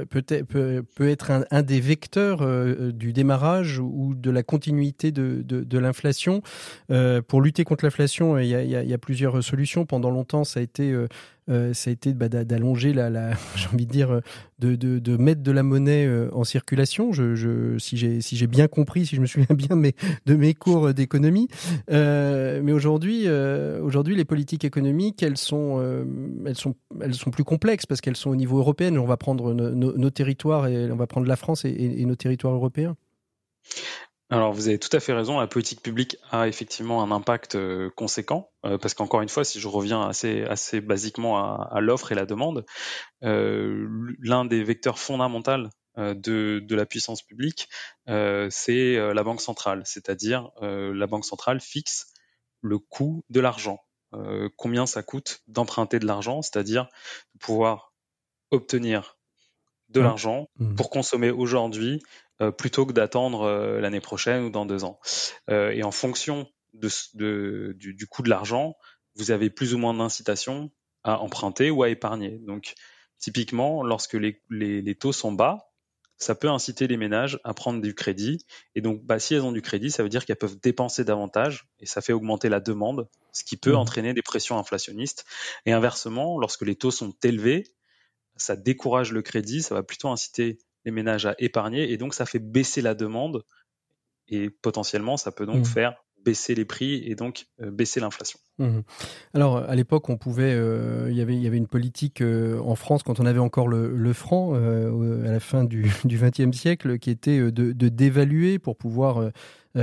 [0.08, 2.46] peut être peut, être un, des vecteurs
[2.92, 6.42] du démarrage ou de la continuité de, de, l'inflation?
[7.26, 9.86] Pour lutter contre l'inflation il y, a, il y, a, plusieurs solutions.
[9.86, 10.94] Pendant longtemps, ça a été
[11.72, 14.20] ça a été bah, d'allonger la, j'ai envie de dire
[14.58, 17.12] de, de, mettre de la monnaie en circulation.
[17.12, 19.76] Je, si j'ai bien compris, si je me souviens bien
[20.26, 21.48] de mes cours d'économie.
[21.90, 26.04] Euh, mais aujourd'hui, euh, aujourd'hui, les politiques économiques, elles sont, euh,
[26.46, 28.96] elles sont, elles sont plus complexes parce qu'elles sont au niveau européen.
[28.96, 32.96] On va prendre nos territoires et on va prendre la France et, nos territoires européens.
[34.30, 37.58] Alors vous avez tout à fait raison, la politique publique a effectivement un impact
[37.96, 42.14] conséquent, parce qu'encore une fois, si je reviens assez, assez basiquement à, à l'offre et
[42.14, 42.64] la demande,
[43.22, 47.68] l'un des vecteurs fondamentaux euh, de, de, la puissance publique,
[48.08, 52.14] euh, c'est euh, la banque centrale, c'est-à-dire la banque centrale fixe
[52.62, 53.80] le coût de l'argent,
[54.56, 56.88] combien ça coûte d'emprunter de l'argent, c'est-à-dire
[57.34, 57.94] de pouvoir
[58.50, 59.18] obtenir
[59.90, 60.74] de l'argent mmh.
[60.74, 62.02] pour consommer aujourd'hui
[62.56, 64.98] plutôt que d'attendre l'année prochaine ou dans deux ans.
[65.48, 68.76] et en fonction de, du, coût de l'argent,
[69.16, 70.70] vous avez plus ou moins d'incitation
[71.02, 72.38] à emprunter ou à épargner.
[72.38, 72.74] Donc,
[73.18, 75.72] typiquement, lorsque les, les, taux sont bas,
[76.16, 78.44] ça peut inciter les ménages à prendre du crédit.
[78.74, 81.68] Et donc, bah, si elles ont du crédit, ça veut dire qu'elles peuvent dépenser davantage
[81.78, 83.76] et ça fait augmenter la demande, ce qui peut mmh.
[83.76, 85.24] entraîner des pressions inflationnistes.
[85.66, 87.64] Et inversement, lorsque les taux sont élevés,
[88.36, 92.26] ça décourage le crédit, ça va plutôt inciter les ménages à épargner et donc ça
[92.26, 93.44] fait baisser la demande
[94.28, 95.64] et potentiellement ça peut donc mmh.
[95.66, 98.38] faire baisser les prix et donc euh, baisser l'inflation.
[98.58, 98.80] Mmh.
[99.34, 102.58] Alors à l'époque, on pouvait, euh, il y avait, il y avait une politique euh,
[102.60, 107.10] en France quand on avait encore le, franc à la fin du XXe siècle, qui
[107.10, 109.30] était de, de dévaluer pour pouvoir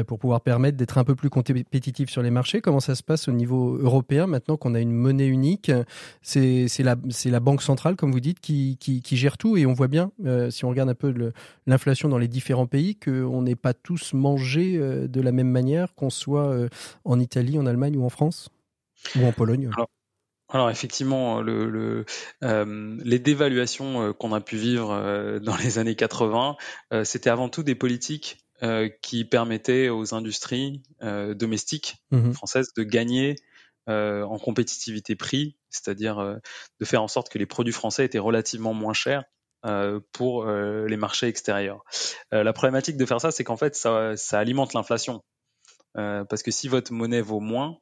[0.05, 2.61] pour pouvoir permettre d'être un peu plus compétitif sur les marchés.
[2.61, 5.71] Comment ça se passe au niveau européen maintenant qu'on a une monnaie unique?
[6.21, 10.49] C'est la, Banque centrale, comme vous dites, qui, gère tout et on voit bien, euh,
[10.49, 11.13] si on regarde un peu
[11.65, 15.93] l'inflation dans les différents pays, qu'on n'est pas tous mangés euh, de la même manière,
[15.95, 16.67] qu'on soit
[17.05, 18.49] en Italie, en Allemagne ou en France
[19.15, 19.69] ou en Pologne.
[20.49, 22.05] Alors, effectivement, le,
[22.41, 26.57] les dévaluations qu'on a pu vivre dans les années 80,
[27.03, 28.46] c'était avant tout des politiques euh,
[29.01, 33.35] qui permettait aux industries euh, domestiques mmh françaises de gagner
[33.89, 36.17] euh, en compétitivité prix, c'est-à-dire
[36.79, 39.23] de faire en sorte que les produits français étaient relativement moins chers
[40.13, 41.83] pour les marchés extérieurs.
[42.31, 45.23] la problématique de faire ça, c'est qu'en fait, ça, ça alimente l'inflation.
[45.93, 47.77] parce que si votre monnaie vaut moins,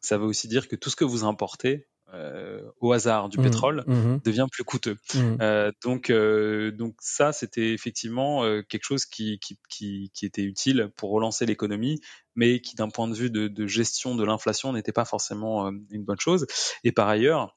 [0.00, 3.42] ça veut aussi dire que tout ce que vous importez euh, au hasard du mmh.
[3.42, 4.18] pétrole mmh.
[4.24, 4.96] devient plus coûteux.
[5.14, 5.36] Mmh.
[5.40, 10.90] Euh, donc, euh, donc ça, c'était effectivement quelque chose qui, qui, qui, qui, était utile
[10.96, 12.00] pour relancer l'économie,
[12.34, 16.04] mais qui, d'un point de vue de, de gestion de l'inflation, n'était pas forcément une
[16.04, 16.46] bonne chose.
[16.82, 17.56] Et par ailleurs,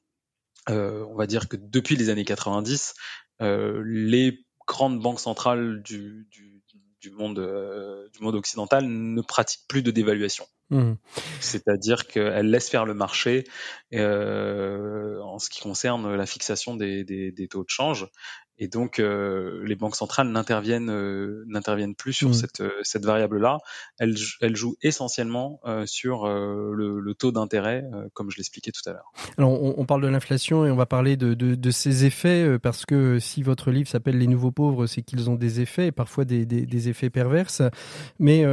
[0.68, 2.94] on va dire que depuis les années 90,
[3.40, 6.57] les grandes banques centrales du, du,
[7.00, 7.38] du monde,
[8.12, 10.46] du monde occidental ne pratiquent plus de dévaluation.
[10.70, 10.94] Mmh.
[11.40, 13.44] C'est-à-dire qu'elle laisse faire le marché
[13.94, 18.06] euh, en ce qui concerne la fixation des, des, des taux de change
[18.60, 22.34] et donc, euh, les banques centrales n'interviennent euh, n'interviennent plus sur mmh.
[22.34, 23.58] cette, euh, cette variable-là.
[23.98, 29.12] Elles, elles jouent essentiellement sur le, le, taux d'intérêt, comme je l'expliquais tout à l'heure.
[29.36, 32.58] Alors, on, on, parle de l'inflation et on va parler de, de, de ses effets,
[32.58, 35.92] parce que si votre livre s'appelle Les nouveaux pauvres, c'est qu'ils ont des effets, et
[35.92, 37.62] parfois des, des, des effets perverses.
[38.18, 38.44] Mais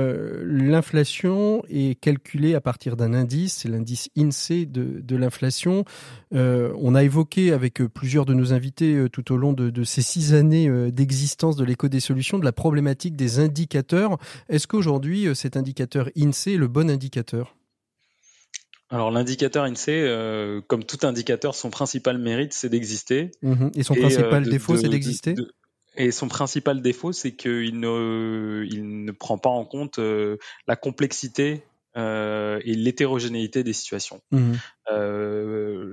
[0.44, 5.86] l'inflation est calculée à partir d'un indice, c'est l'indice INSEE de, de l'inflation.
[6.32, 10.34] on a évoqué avec plusieurs de nos invités tout au long de, de ces six
[10.34, 14.18] années euh, d'existence de l'éco des solutions, de la problématique des indicateurs.
[14.50, 17.56] Est-ce qu'aujourd'hui, euh, cet indicateur INSEE est le bon indicateur?
[18.90, 23.32] Alors l'indicateur INSEE, euh, comme tout indicateur, son principal mérite, c'est d'exister.
[23.42, 23.72] Mhm.
[23.74, 25.36] Et son principal défaut, c'est d'exister?
[25.96, 31.64] Et son principal défaut, c'est qu'il ne, il ne prend pas en compte la complexité
[31.98, 34.22] euh, et l'hétérogénéité des situations.
[34.32, 34.54] Mmh.
[34.92, 35.84] Euh,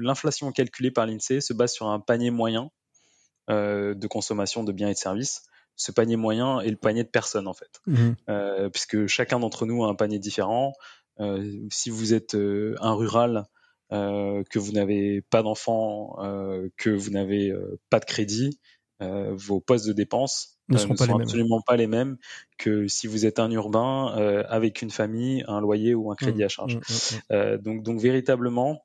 [0.00, 2.70] l'inflation calculée par l'INSEE se base sur un panier moyen
[3.50, 5.42] euh, de consommation de biens et de services.
[5.76, 8.68] Ce panier moyen est le panier de personnes en fait, mmh.
[8.72, 10.72] puisque chacun d'entre nous a un panier différent.
[11.70, 13.46] si vous êtes un rural,
[13.90, 16.16] que vous n'avez pas d'enfants,
[16.76, 17.52] que vous n'avez
[17.90, 18.60] pas de crédit,
[19.00, 22.16] vos postes de dépenses ne, seront, pas absolument pas les mêmes
[22.58, 26.42] que si vous êtes un urbain euh, avec une famille, un loyer ou un crédit
[26.42, 26.76] mmh, à charge.
[26.76, 28.82] Mmh, mmh, euh, donc, donc véritablement,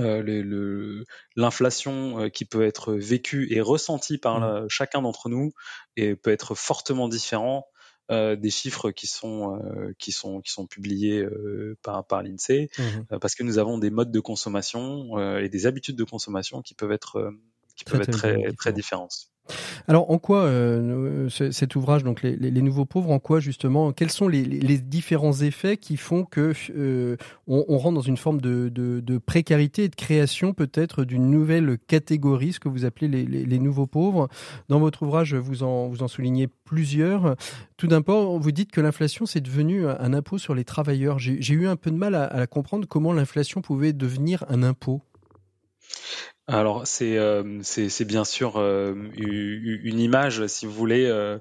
[0.00, 1.04] euh,
[1.36, 5.52] l'inflation euh, qui peut être vécue et ressentie par chacun d'entre nous
[5.96, 7.66] et peut être fortement différent
[8.10, 9.60] euh, des chiffres qui sont
[9.98, 11.26] qui sont qui sont publiés
[11.82, 12.70] par par l'Insee
[13.20, 16.92] parce que nous avons des modes de consommation et des habitudes de consommation qui peuvent
[16.92, 17.30] être
[17.76, 19.31] qui peuvent être très très différentes.
[19.88, 24.28] Alors, en quoi euh, cet ouvrage, donc les, nouveaux pauvres, en quoi justement, quels sont
[24.28, 24.44] les,
[24.78, 29.94] différents effets qui font que euh, on, rentre dans une forme de, précarité et de
[29.94, 34.28] création peut-être d'une nouvelle catégorie, ce que vous appelez les, nouveaux pauvres?
[34.68, 37.36] Dans votre ouvrage, vous en, vous en soulignez plusieurs.
[37.76, 41.18] Tout d'abord, vous dites que l'inflation c'est devenu un impôt sur les travailleurs.
[41.18, 45.02] J'ai eu un peu de mal à comprendre comment l'inflation pouvait devenir un impôt.
[46.48, 51.06] Alors c'est euh, c'est bien sûr euh, une image, si vous voulez.
[51.06, 51.38] Euh,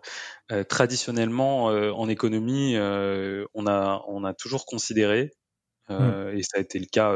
[0.67, 5.31] traditionnellement, en économie, on a on a toujours considéré,
[5.89, 6.33] mmh.
[6.33, 7.15] et ça a été le cas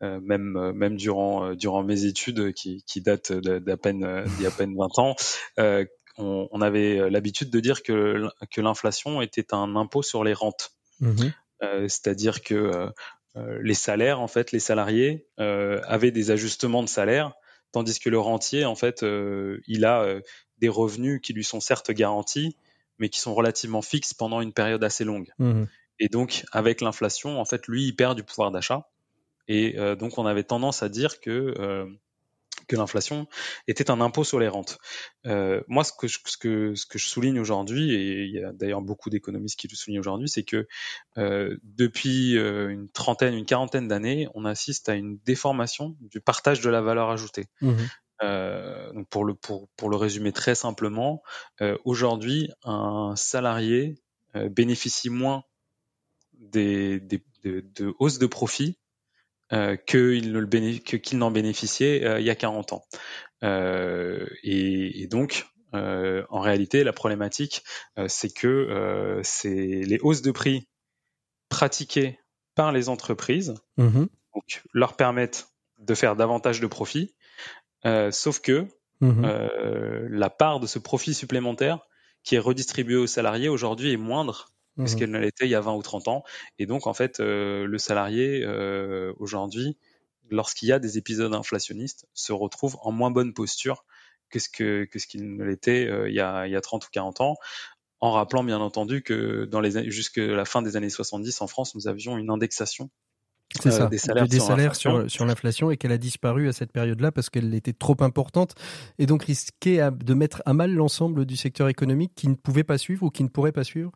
[0.00, 4.98] même même durant durant mes études qui qui datent d'à peine d'il à peine 20
[4.98, 5.16] ans.
[6.18, 10.72] On, on, avait l'habitude de dire que que l'inflation était un impôt sur les rentes.
[11.00, 11.28] Mmh
[11.88, 12.88] c'est-à-dire que euh,
[13.60, 17.34] les salaires, en fait, les salariés euh, avaient des ajustements de salaire,
[17.72, 20.20] tandis que le rentier, en fait, euh, il a
[20.58, 22.56] des revenus qui lui sont certes garantis,
[22.98, 25.30] mais qui sont relativement fixes pendant une période assez longue.
[25.38, 25.64] Mmh
[25.98, 28.88] Et donc, avec l'inflation, en fait, lui, il perd du pouvoir d'achat.
[29.48, 31.86] Et euh, donc, on avait tendance à dire que euh,
[32.66, 33.26] que l'inflation
[33.68, 34.78] était un impôt sur les rentes.
[35.26, 38.42] Euh, moi, ce que, je, ce, que, ce que je souligne aujourd'hui, et il y
[38.42, 40.66] a d'ailleurs beaucoup d'économistes qui le soulignent aujourd'hui, c'est que
[41.18, 46.60] euh, depuis euh, une trentaine, une quarantaine d'années, on assiste à une déformation du partage
[46.60, 47.46] de la valeur ajoutée.
[47.60, 47.74] Mmh.
[48.22, 51.22] Euh, donc pour le pour, pour le résumer très simplement,
[51.60, 53.96] euh, aujourd'hui, un salarié
[54.50, 55.44] bénéficie moins
[56.34, 58.78] des, des de, de hausses de profit
[59.52, 62.84] euh, qu'il n'en bénéficiait euh, il y a 40 ans.
[63.44, 67.62] Euh, et, et, donc, en réalité, la problématique,
[68.08, 70.66] c'est que les hausses de prix
[71.50, 72.18] pratiquées
[72.54, 77.14] par les entreprises mmh donc, leur permettent de faire davantage de profit,
[78.10, 78.66] sauf que
[79.02, 79.26] mmh
[80.08, 81.80] la part de ce profit supplémentaire
[82.22, 85.60] qui est redistribué aux salariés aujourd'hui est moindre mmh qu'elle ne l'était il y a
[85.60, 86.22] 20 ou 30 ans?
[86.58, 89.76] Et donc, en fait, euh, le salarié, euh, aujourd'hui,
[90.30, 93.84] lorsqu'il y a des épisodes inflationnistes, se retrouve en moins bonne posture
[94.28, 96.60] que ce que, que ce qu'il ne l'était euh, il, y a, il y a
[96.60, 97.36] 30 ou 40 ans.
[98.00, 101.74] En rappelant, bien entendu, que dans les, jusque la fin des années 70, en France,
[101.74, 102.90] nous avions une indexation
[103.54, 106.72] ça, des salaires, des sur, salaires sur, sur l'inflation et qu'elle a disparu à cette
[106.72, 108.54] période-là parce qu'elle était trop importante
[108.98, 112.76] et donc risquait de mettre à mal l'ensemble du secteur économique qui ne pouvait pas
[112.76, 113.92] suivre ou qui ne pourrait pas suivre?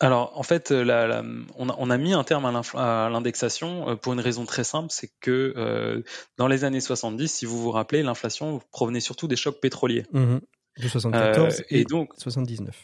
[0.00, 1.22] Alors, en fait, la,
[1.56, 4.88] on, a, on, a, mis un terme à l'indexation euh, pour une raison très simple,
[4.90, 6.02] c'est que euh,
[6.38, 10.06] dans les années 70, si vous vous rappelez, l'inflation provenait surtout des chocs pétroliers.
[10.12, 10.38] Mmh
[10.78, 12.74] de 74 euh, et, donc 79.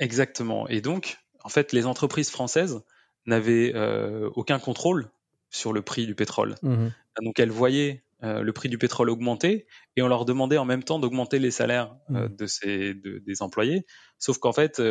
[0.00, 0.68] Exactement.
[0.68, 2.82] Et donc, en fait, les entreprises françaises
[3.24, 5.08] n'avaient euh, aucun contrôle
[5.48, 6.56] sur le prix du pétrole.
[6.62, 6.88] Mmh
[7.22, 10.98] donc, elles voyaient le prix du pétrole augmenter et on leur demandait en même temps
[10.98, 12.26] d'augmenter les salaires mmh.
[12.28, 13.86] de ces, de, des employés.
[14.18, 14.82] Sauf qu'en fait,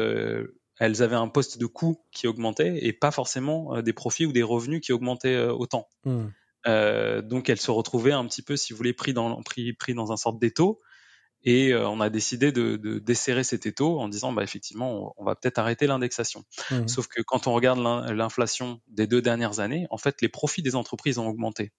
[0.79, 4.33] elles avaient un poste de coût qui augmentait et pas forcément euh, des profits ou
[4.33, 5.87] des revenus qui augmentaient euh, autant.
[6.03, 6.27] Hmm.
[6.67, 9.93] Euh, donc elles se retrouvaient un petit peu, si vous voulez, pris dans, pris, pris
[9.93, 10.81] dans un sorte d'étau.
[11.47, 15.35] Et on a décidé de, de, desserrer cet étau en disant, bah, effectivement, on, va
[15.35, 16.43] peut-être arrêter l'indexation.
[16.71, 16.87] Hmm.
[16.87, 17.77] Sauf que quand on regarde
[18.09, 21.71] l'inflation des deux dernières années, en fait, les profits des entreprises ont augmenté.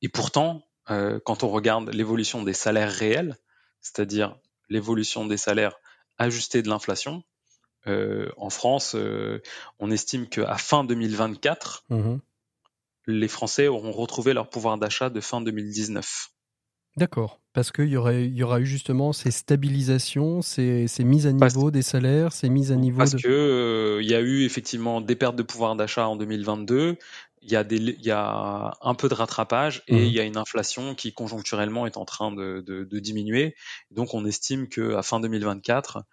[0.00, 3.36] Et pourtant, quand on regarde l'évolution des salaires réels,
[3.82, 4.38] c'est-à-dire
[4.70, 5.76] l'évolution des salaires
[6.16, 7.24] ajustés de l'inflation,
[7.86, 9.40] euh, en France, euh,
[9.78, 12.16] on estime qu'à fin 2024, mmh
[13.08, 16.30] les Français auront retrouvé leur pouvoir d'achat de fin 2019.
[16.98, 21.70] D'accord, parce qu'il y, aurait, y aura eu justement ces stabilisations, ces, mises à niveau
[21.70, 22.98] des salaires, ces mises à niveau.
[22.98, 26.96] Parce qu'il euh, y a eu effectivement des pertes de pouvoir d'achat en 2022,
[27.42, 29.98] il y, a des, il y a un peu de rattrapage et mmh.
[29.98, 33.54] il y a une inflation qui conjoncturellement est en train de, de, de diminuer.
[33.90, 36.04] Donc on estime que à fin 2024,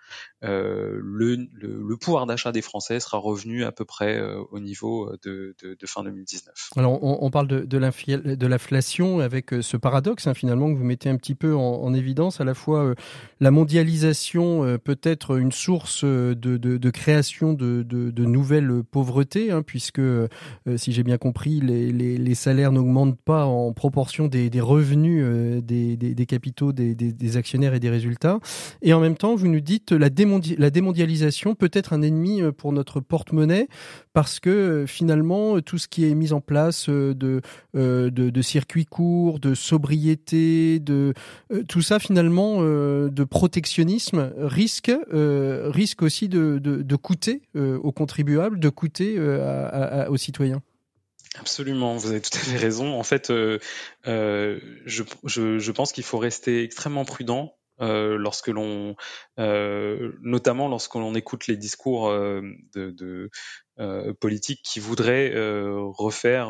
[0.43, 4.59] euh, le, le, le, pouvoir d'achat des Français sera revenu à peu près euh, au
[4.59, 6.53] niveau de, de, fin 2019.
[6.75, 11.09] Alors on, on parle de, l'inflation avec euh, ce paradoxe hein, finalement que vous mettez
[11.09, 12.95] un petit peu en, en évidence, à la fois euh,
[13.39, 20.01] la mondialisation peut être une source de, création de, de, nouvelles pauvretés, hein, puisque
[20.77, 26.71] si j'ai bien compris, les, salaires n'augmentent pas en proportion des, revenus euh, des, capitaux
[26.71, 28.39] des, actionnaires et des résultats.
[28.81, 30.09] Et en même temps, vous nous dites la,
[30.57, 33.67] la démondialisation peut être un ennemi euh, pour notre porte-monnaie
[34.13, 37.13] parce que euh, finalement, tout ce qui est mis en place de,
[37.73, 41.13] de, de circuits courts, de sobriété, de
[41.67, 49.19] tout ça finalement de protectionnisme risque risque aussi de coûter aux contribuables, de coûter
[50.09, 50.61] aux citoyens.
[51.39, 52.97] Absolument, vous avez tout à fait raison.
[52.97, 53.59] En fait, euh,
[54.07, 58.95] euh, je, je, je, pense qu'il faut rester extrêmement prudent euh, lorsque l'on,
[59.37, 62.41] euh, notamment lorsque l'on écoute les discours euh,
[62.73, 63.29] de, de
[63.79, 66.49] euh, politiques qui voudraient refaire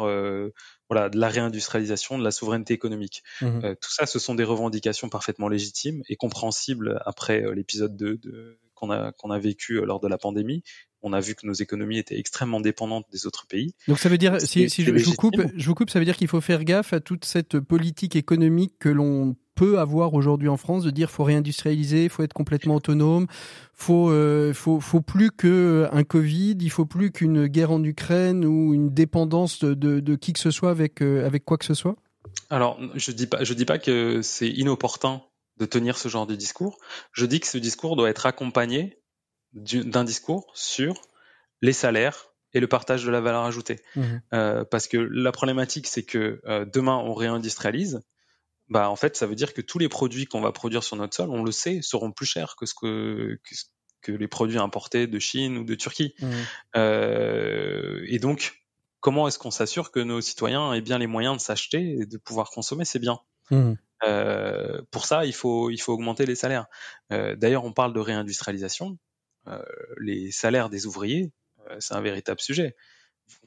[0.89, 3.23] voilà, de la réindustrialisation, de la souveraineté économique.
[3.41, 8.59] Mmh tout ça, ce sont des revendications parfaitement légitimes et compréhensibles après l'épisode de, de
[8.75, 10.63] qu'on a, qu'on a vécu lors de la pandémie
[11.05, 13.75] on a vu que nos économies étaient extrêmement dépendantes des autres pays.
[13.87, 16.27] Donc ça veut dire, si, je, vous coupe, je vous coupe, ça veut dire qu'il
[16.27, 20.83] faut faire gaffe à toute cette politique économique que l'on peut avoir aujourd'hui en France
[20.83, 23.27] de dire faut réindustrialiser, faut être complètement autonome,
[23.73, 28.43] faut euh, faut faut plus que un Covid, il faut plus qu'une guerre en Ukraine
[28.43, 31.75] ou une dépendance de, de, qui que ce soit avec euh, avec quoi que ce
[31.75, 31.95] soit.
[32.49, 35.21] Alors je dis pas je dis pas que c'est inopportun
[35.57, 36.79] de tenir ce genre de discours.
[37.13, 38.97] Je dis que ce discours doit être accompagné
[39.55, 41.01] d'un discours sur
[41.61, 43.79] les salaires et le partage de la valeur ajoutée.
[43.95, 44.03] Mmh.
[44.33, 48.01] Euh, parce que la problématique, c'est que euh, demain, on réindustrialise.
[48.69, 51.15] Bah, en fait, ça veut dire que tous les produits qu'on va produire sur notre
[51.15, 53.55] sol, on le sait, seront plus chers que ce que, que,
[54.01, 56.15] que les produits importés de Chine ou de Turquie.
[56.19, 56.77] Mmh.
[58.07, 58.63] et donc,
[59.01, 62.17] comment est-ce qu'on s'assure que nos citoyens aient bien les moyens de s'acheter et de
[62.17, 63.19] pouvoir consommer ces biens?
[63.51, 63.73] Mmh.
[64.91, 66.67] Pour ça, il faut, il faut augmenter les salaires.
[67.09, 68.97] D'ailleurs, on parle de réindustrialisation.
[69.97, 71.31] Les salaires des ouvriers,
[71.79, 72.75] c'est un véritable sujet.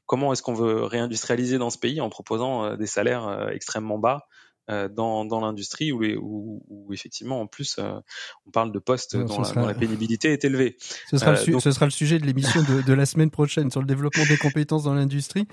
[0.06, 3.98] Comment est-ce qu'on veut réindustrialiser dans ce pays en proposant euh, des salaires euh, extrêmement
[3.98, 7.98] bas euh, dans, dans l'industrie où, où, où, effectivement en plus euh,
[8.46, 10.76] on parle de postes dont, la, la, pénibilité est élevée.
[11.10, 13.70] Ce sera, le, euh, ce sera le sujet de l'émission de, de, la semaine prochaine
[13.70, 15.46] sur le développement des compétences dans l'industrie.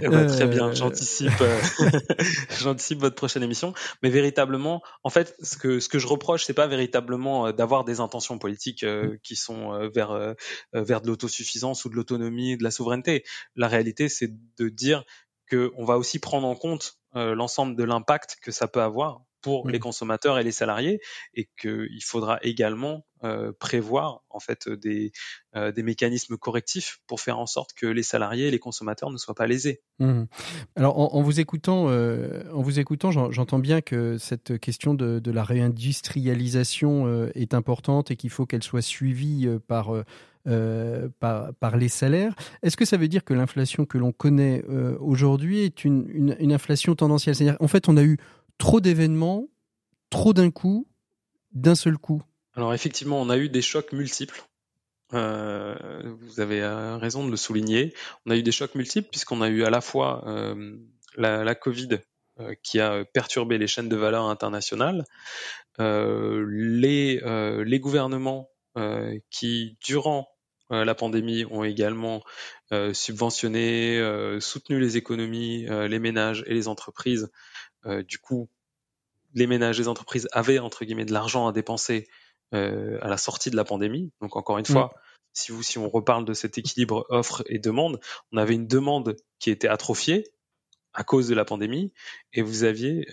[0.00, 1.32] Ben, très bien, j'anticipe,
[2.60, 3.72] j'anticipe votre prochaine émission.
[4.02, 8.00] Mais véritablement, en fait, ce que ce que je reproche, c'est pas véritablement d'avoir des
[8.00, 9.18] intentions politiques mm.
[9.22, 10.34] qui sont vers
[10.72, 13.24] vers de l'autosuffisance ou de l'autonomie, de la souveraineté.
[13.54, 15.04] La réalité, c'est de dire
[15.50, 19.68] qu'on va aussi prendre en compte euh, l'ensemble de l'impact que ça peut avoir pour
[19.68, 21.00] les consommateurs et les salariés
[21.32, 25.12] et qu'il faudra également euh, prévoir en fait des,
[25.54, 29.18] euh, des mécanismes correctifs pour faire en sorte que les salariés et les consommateurs ne
[29.18, 29.82] soient pas lésés.
[30.00, 30.24] Mmh.
[30.74, 35.44] Alors en, vous écoutant, en vous écoutant, j'entends bien que cette question de, de la
[35.44, 39.92] réindustrialisation est importante et qu'il faut qu'elle soit suivie par
[40.48, 42.32] euh, par, les salaires.
[42.62, 46.52] Est-ce que ça veut dire que l'inflation que l'on connaît euh, aujourd'hui est une, une,
[46.52, 47.34] inflation tendancielle?
[47.34, 48.16] C'est-à-dire, en fait, on a eu
[48.56, 49.48] trop d'événements,
[50.08, 50.86] trop d'un coup,
[51.50, 52.22] d'un seul coup.
[52.54, 54.40] Alors effectivement, on a eu des chocs multiples.
[55.14, 55.74] Euh,
[56.20, 57.92] vous avez raison de le souligner.
[58.24, 60.24] On a eu des chocs multiples puisqu'on a eu à la fois
[61.16, 61.98] la, Covid
[62.62, 65.04] qui a perturbé les chaînes de valeur internationales,
[65.78, 67.20] les,
[67.64, 68.48] les gouvernements
[69.30, 70.28] qui, durant
[70.70, 72.22] la pandémie ont également
[72.72, 77.30] euh, subventionné, euh, soutenu les économies, les ménages et les entreprises.
[77.84, 78.48] du coup,
[79.34, 82.08] les ménages et les entreprises avaient entre guillemets de l'argent à dépenser
[82.52, 84.10] à la sortie de la pandémie.
[84.20, 84.72] Donc encore une mm.
[84.72, 84.94] fois,
[85.32, 88.00] si, vous, si on reparle de cet équilibre offre et demande,
[88.32, 90.24] on avait une demande qui était atrophiée
[90.94, 91.92] à cause de la pandémie
[92.32, 93.06] et vous aviez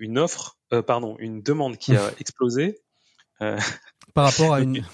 [0.00, 0.56] une offre,
[0.86, 2.80] pardon, une demande qui a explosé.
[3.38, 3.58] Par
[4.14, 4.84] rapport à une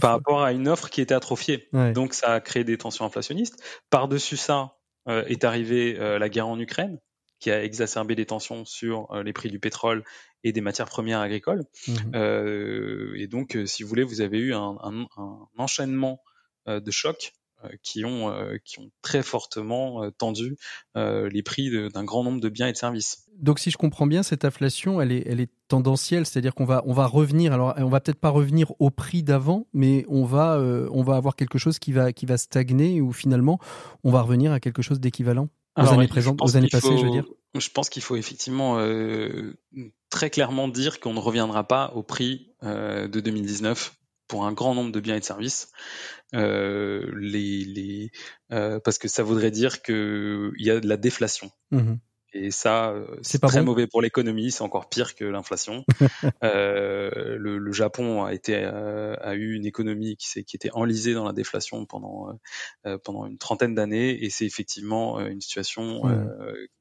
[0.00, 1.68] par rapport à une offre qui était atrophiée.
[1.94, 3.62] Donc ça a créé des tensions inflationnistes.
[3.90, 4.76] Par-dessus ça
[5.08, 6.98] euh, est arrivée euh, la guerre en Ukraine,
[7.38, 10.02] qui a exacerbé les tensions sur euh, les prix du pétrole
[10.44, 11.64] et des matières premières agricoles.
[11.88, 13.14] Mhm.
[13.16, 15.06] et donc, si vous voulez, vous avez eu un, un
[15.56, 16.20] enchaînement
[16.66, 17.32] de chocs
[17.82, 20.56] qui ont euh, qui ont très fortement euh, tendu
[20.94, 23.26] les prix d'un grand nombre de biens et de services.
[23.38, 26.82] Donc si je comprends bien, cette inflation, elle est elle est tendancielle, c'est-à-dire qu'on va
[26.86, 27.52] on va revenir.
[27.52, 30.58] Alors on va peut-être pas revenir au prix d'avant, mais on va
[30.90, 33.58] on va avoir quelque chose qui va qui va stagner ou finalement
[34.04, 37.10] on va revenir à quelque chose d'équivalent aux années présentes, aux années passées, je veux
[37.10, 37.26] dire?
[37.56, 38.78] Je pense qu'il faut effectivement
[40.10, 43.96] très clairement dire qu'on ne reviendra pas au prix de 2019
[44.28, 45.68] pour un grand nombre de biens et de services.
[46.34, 48.10] Euh, les, les,
[48.52, 51.50] euh, parce que ça voudrait dire qu'il y a de la déflation.
[51.70, 51.94] Mmh
[52.34, 55.84] et ça, euh, c'est très mauvais pour l'économie, c'est encore pire que l'inflation.
[56.42, 61.14] euh, le, le, Japon a été euh, a eu une économie qui, qui était enlisée
[61.14, 62.36] dans la déflation pendant
[62.86, 66.02] euh, pendant une trentaine d'années, et c'est effectivement une situation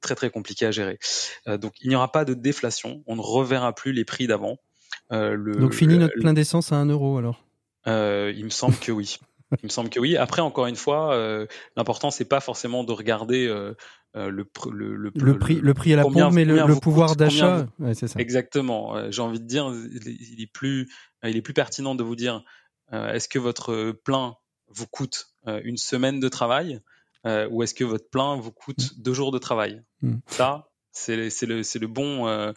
[0.01, 0.97] très très compliquée à gérer.
[1.47, 4.57] donc il n'y aura pas de déflation, on ne reverra plus les prix d'avant.
[5.13, 7.43] Donc fini notre plein d'essence à 1 euro alors.
[7.85, 9.17] il me semble que oui.
[9.61, 10.17] Il me semble que oui.
[10.17, 11.45] Après, encore une fois, euh,
[11.75, 13.73] l'important c'est pas forcément de regarder euh,
[14.15, 17.67] euh le, le, le, le, prix, le prix à la pompe, mais le, pouvoir d'achat.
[17.79, 17.93] Ouais.
[18.17, 18.95] Exactement.
[18.95, 20.91] Euh, j'ai envie de dire, il est plus,
[21.23, 22.43] il est plus pertinent de vous dire,
[22.91, 24.35] est-ce que votre plein
[24.67, 25.33] vous coûte
[25.63, 26.79] une semaine de travail
[27.25, 29.01] ou est-ce que votre plein vous coûte mm.
[29.01, 29.81] deux jours de travail?
[30.01, 30.17] Mm.
[30.27, 32.53] Ça, c'est le, le bon,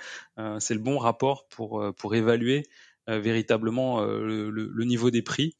[0.61, 2.65] c'est le bon rapport pour pour évaluer
[3.09, 5.57] véritablement le, niveau des prix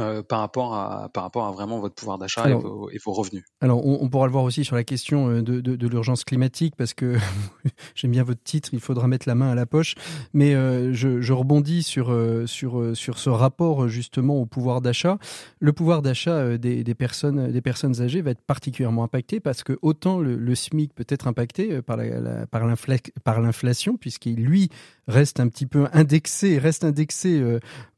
[0.00, 3.44] euh, par rapport à par rapport à vraiment votre pouvoir d'achat et, et, vos revenus.
[3.60, 6.24] Alors on, on, pourra le voir aussi sur la question euh, de, de, de l'urgence
[6.24, 7.16] climatique parce que
[7.94, 9.94] j'aime bien votre titre, il faudra mettre la main à la poche.
[10.32, 15.18] Mais euh, je, je, rebondis sur sur sur ce rapport justement au pouvoir d'achat.
[15.60, 19.78] Le pouvoir d'achat des, des, personnes des personnes âgées va être particulièrement impacté parce que
[19.82, 24.70] autant le, le SMIC peut être impacté par la, la par l'inflation puisqu'il lui
[25.06, 27.42] reste un petit peu indexé, reste indexé,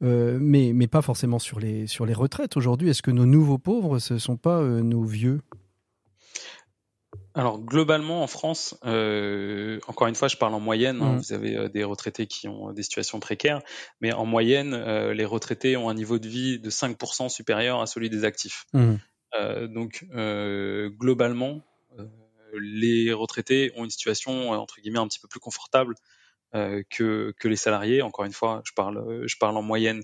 [0.01, 2.89] mais mais pas forcément sur les sur les retraites aujourd'hui.
[2.89, 5.41] Est-ce que nos nouveaux pauvres, ce ne sont pas euh, nos vieux?
[7.35, 11.01] Alors globalement en France, euh, encore une fois, je parle en moyenne.
[11.01, 11.19] Hein, mmh.
[11.19, 13.63] vous avez euh, des retraités qui ont des situations précaires,
[14.01, 14.75] mais en moyenne,
[15.13, 18.67] les retraités ont un niveau de vie de 5% supérieur à celui des actifs.
[18.73, 18.97] Mmh.
[19.69, 20.07] donc
[20.99, 21.61] globalement,
[22.59, 25.95] les retraités ont une situation entre guillemets un petit peu plus confortable
[26.53, 28.03] que, que les salariés.
[28.03, 30.03] Encore une fois, je parle, parle en moyenne.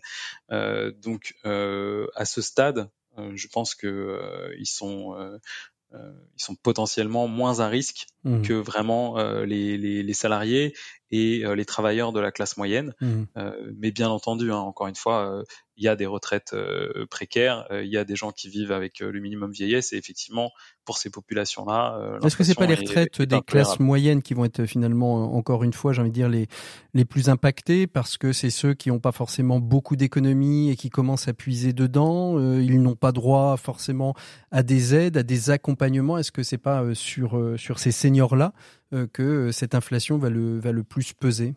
[0.51, 5.38] donc, à ce stade, je pense que ils sont
[5.92, 8.43] ils sont potentiellement moins à risque mmh.
[8.43, 10.74] que vraiment les, les, les, salariés
[11.11, 12.95] et les travailleurs de la classe moyenne.
[13.01, 13.22] Mmh.
[13.76, 15.45] mais bien entendu, hein, encore une fois,
[15.79, 18.72] il y a des retraites euh, précaires, euh, il y a des gens qui vivent
[18.72, 20.51] avec euh, le minimum vieillesse et effectivement
[20.85, 22.18] pour ces populations-là.
[22.24, 25.72] Est-ce que c'est pas les retraites des classes moyennes qui vont être finalement encore une
[25.72, 26.49] fois, j'ai envie de dire les
[26.95, 30.91] les plus impactés parce que c'est ceux qui n'ont pas forcément beaucoup d'économies et qui
[30.91, 34.14] commencent à puiser dedans, ils n'ont pas droit forcément
[34.51, 36.16] à des aides, à des accompagnements?
[36.16, 38.53] Est-ce que c'est pas sur sur ces seniors-là
[39.12, 41.55] que cette inflation va le va le plus peser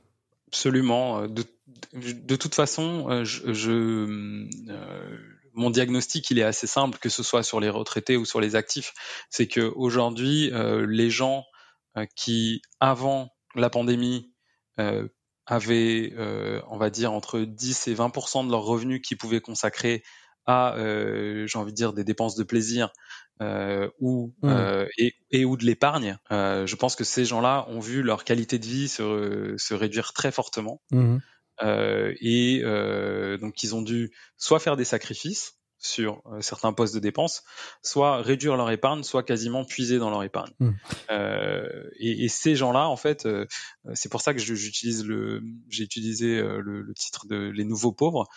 [0.48, 1.28] Absolument.
[1.28, 1.44] De
[1.94, 4.08] de toute façon, euh, je,
[4.70, 5.18] euh,
[5.54, 8.56] mon diagnostic il est assez simple, que ce soit sur les retraités ou sur les
[8.56, 8.94] actifs,
[9.30, 11.46] c'est que aujourd'hui euh, les gens
[12.16, 14.32] qui avant la pandémie
[15.46, 16.14] avaient,
[16.70, 20.02] on va dire, entre 10 et 20% de leurs revenus qu'ils pouvaient consacrer
[20.46, 22.90] à, j'ai envie de dire, des dépenses de plaisir
[24.00, 24.86] ou mmh.
[25.32, 26.18] et, ou de l'épargne.
[26.30, 30.82] je pense que ces gens-là ont vu leur qualité de vie se, réduire très fortement.
[30.92, 31.18] Mmh.
[31.64, 36.94] Euh, et euh, donc ils ont dû soit faire des sacrifices sur euh, certains postes
[36.94, 37.44] de dépenses,
[37.82, 40.52] soit réduire leur épargne, soit quasiment puiser dans leur épargne.
[40.60, 40.70] Mmh.
[41.10, 43.46] Euh, et, et, ces gens-là, en fait, euh,
[43.94, 48.28] c'est pour ça que j'utilise le, j'ai utilisé le, le, titre de les nouveaux pauvres.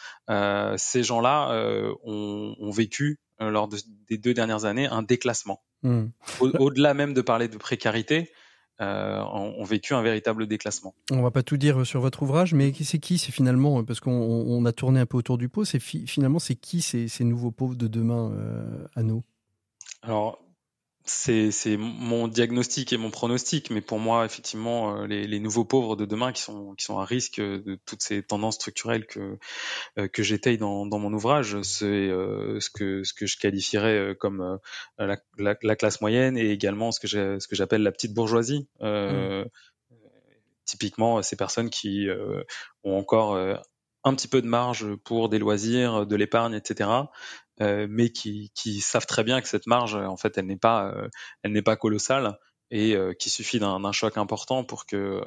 [0.78, 3.76] ces gens-là ont, ont, vécu lors de,
[4.08, 5.62] des deux dernières années un déclassement.
[5.82, 6.06] Mmh.
[6.40, 8.32] Au-delà même de parler de précarité,
[8.80, 10.94] euh, ont, vécu un véritable déclassement.
[11.12, 14.64] On va pas tout dire sur votre ouvrage, mais c'est qui C'est finalement parce qu'on
[14.64, 15.64] a tourné un peu autour du pot.
[15.64, 19.22] C'est finalement c'est qui ces, ces, nouveaux pauvres de demain euh, à nous
[20.02, 20.43] Alors
[21.06, 25.96] c'est mon diagnostic et mon pronostic, mais pour moi, effectivement, euh, les, les, nouveaux pauvres
[25.96, 29.38] de demain qui sont, qui sont à risque de toutes ces tendances structurelles que,
[29.98, 34.16] euh, que j'étaye dans, dans mon ouvrage, c'est euh, ce, que, ce que je qualifierais
[34.18, 34.58] comme
[34.98, 38.66] la, la, la, classe moyenne et également ce que j'appelle la petite bourgeoisie.
[38.80, 39.44] Mmh.
[40.64, 42.08] Typiquement, ces personnes qui
[42.82, 43.36] ont encore
[44.04, 46.88] un petit peu de marge pour des loisirs, de l'épargne, etc.
[47.60, 50.88] Euh, mais qui, qui, savent très bien que cette marge, en fait, elle n'est pas,
[50.88, 51.08] euh,
[51.42, 52.36] elle n'est pas colossale
[52.70, 55.20] et euh, qu'il suffit d'un choc important pour que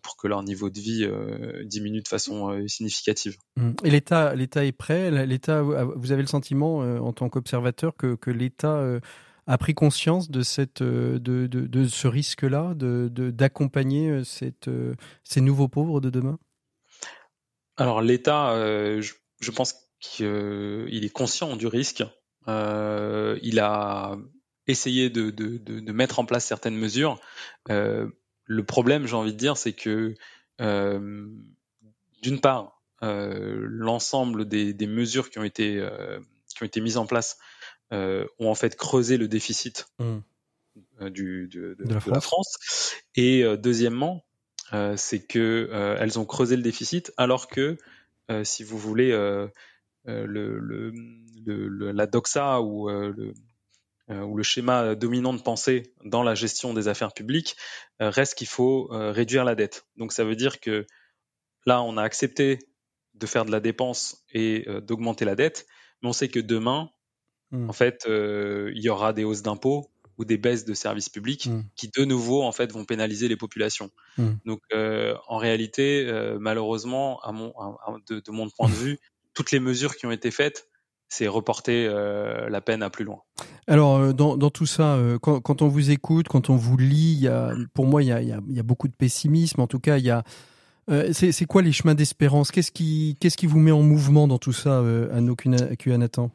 [0.00, 1.06] pour que leur niveau de vie
[1.66, 3.36] diminue de façon significative.
[3.56, 3.72] Mmh.
[3.84, 5.26] Et l'État, l'État est prêt?
[5.26, 8.82] L'État, vous avez le sentiment en tant qu'observateur que, que l'État
[9.46, 14.70] a pris conscience de cette de, de, de ce risque-là, de d'accompagner cette
[15.22, 16.38] ces nouveaux pauvres de demain?
[17.76, 18.54] Alors l'État,
[19.02, 22.04] je, je, pense qu'il est conscient du risque.
[22.46, 24.16] Euh, il a
[24.66, 27.18] essayé de, de, de, mettre en place certaines mesures.
[27.70, 28.08] Euh,
[28.44, 30.14] le problème, j'ai envie de dire, c'est que
[30.60, 31.26] euh,
[32.22, 35.86] d'une part, l'ensemble des, des, mesures qui ont été
[36.48, 37.36] qui ont été mises en place
[37.90, 41.10] ont en fait creusé le déficit mmh.
[41.10, 42.14] du, de, la, France.
[42.14, 42.94] la, France.
[43.14, 44.24] Et deuxièmement,
[44.96, 47.76] c'est que elles ont creusé le déficit alors que,
[48.42, 49.12] si vous voulez,
[50.06, 53.32] euh, le, le, la doxa ou euh, le,
[54.10, 57.56] euh, ou le schéma dominant de pensée dans la gestion des affaires publiques
[58.00, 59.86] reste qu'il faut réduire la dette.
[59.96, 60.86] Donc ça veut dire que
[61.64, 62.58] là, on a accepté
[63.14, 65.66] de faire de la dépense et d'augmenter la dette,
[66.02, 66.90] mais on sait que demain,
[67.52, 67.70] mmh.
[67.70, 71.62] en fait, il y aura des hausses d'impôts ou des baisses de services publics mmh.
[71.76, 73.90] qui de nouveau en fait vont pénaliser les populations.
[74.18, 74.32] Mmh.
[74.44, 76.04] Donc en réalité,
[76.40, 77.54] malheureusement, à mon,
[78.10, 78.98] de, de, mon point de vue,
[79.34, 80.68] toutes les mesures qui ont été faites,
[81.08, 83.18] c'est reporter euh, la peine à plus loin.
[83.66, 86.76] Alors, euh, dans, dans, tout ça, euh, quand, quand, on vous écoute, quand on vous
[86.76, 89.60] lit, y a, pour moi, il y a, y, a, y a, beaucoup de pessimisme.
[89.60, 90.24] En tout cas, il y a.
[91.12, 92.50] c'est quoi les chemins d'espérance?
[92.50, 95.36] Qu'est-ce qui, qu'est-ce qui vous met en mouvement dans tout ça, à nos
[95.86, 96.30] Nathan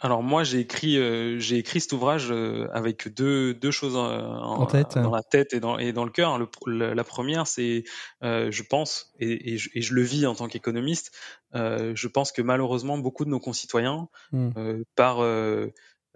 [0.00, 4.64] alors moi j'ai écrit euh, j'ai écrit cet ouvrage euh, avec deux deux choses en,
[4.66, 4.96] tête.
[4.96, 6.38] dans la tête et dans et dans le cœur.
[6.66, 7.84] Le, la première c'est
[8.22, 11.12] euh, je pense et, et, je, et, je, le vis en tant qu'économiste.
[11.54, 14.82] je pense que malheureusement beaucoup de nos concitoyens mmh.
[14.96, 15.18] par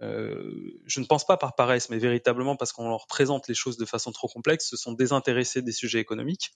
[0.01, 0.51] euh,
[0.85, 3.85] je ne pense pas par paresse, mais véritablement parce qu'on leur présente les choses de
[3.85, 6.51] façon trop complexe, se sont désintéressés des sujets économiques.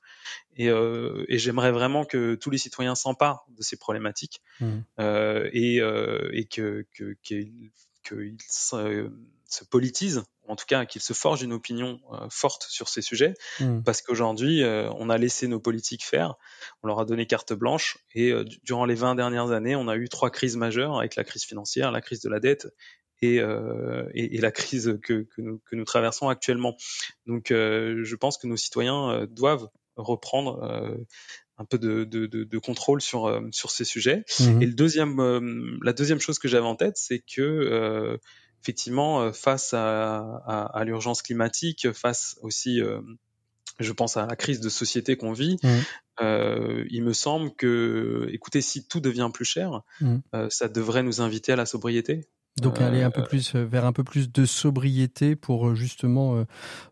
[0.57, 4.79] Et, euh, et j'aimerais vraiment que tous les citoyens s'emparent de ces problématiques mmh.
[4.99, 5.77] euh, et,
[6.33, 6.85] et que
[7.23, 9.09] qu'ils se,
[9.45, 13.83] se, politisent, en tout cas qu'ils se forgent une opinion forte sur ces sujets, mmh.
[13.83, 16.35] parce qu'aujourd'hui, on a laissé nos politiques faire,
[16.81, 18.33] on leur a donné carte blanche, et
[18.63, 21.91] durant les 20 dernières années, on a eu trois crises majeures avec la crise financière,
[21.91, 22.67] la crise de la dette
[23.21, 26.75] et, euh, et, et, la crise que, que, nous, que, nous, traversons actuellement.
[27.25, 30.97] Donc, euh, je pense que nos citoyens euh, doivent reprendre
[31.57, 34.23] un peu de, de, de, contrôle sur sur ces sujets.
[34.39, 34.61] Mhm.
[34.61, 38.17] Et le deuxième, la deuxième chose que j'avais en tête, c'est que
[38.61, 42.81] effectivement, face à, à, à l'urgence climatique, face aussi
[43.79, 45.67] je pense à la crise de société qu'on vit, Mmh.
[46.21, 50.17] euh, il me semble que, écoutez, si tout devient plus cher, Mmh.
[50.35, 52.27] euh, ça devrait nous inviter à la sobriété.
[52.61, 55.75] Donc Euh, aller un peu plus euh, vers un peu plus de sobriété pour euh,
[55.75, 56.43] justement euh,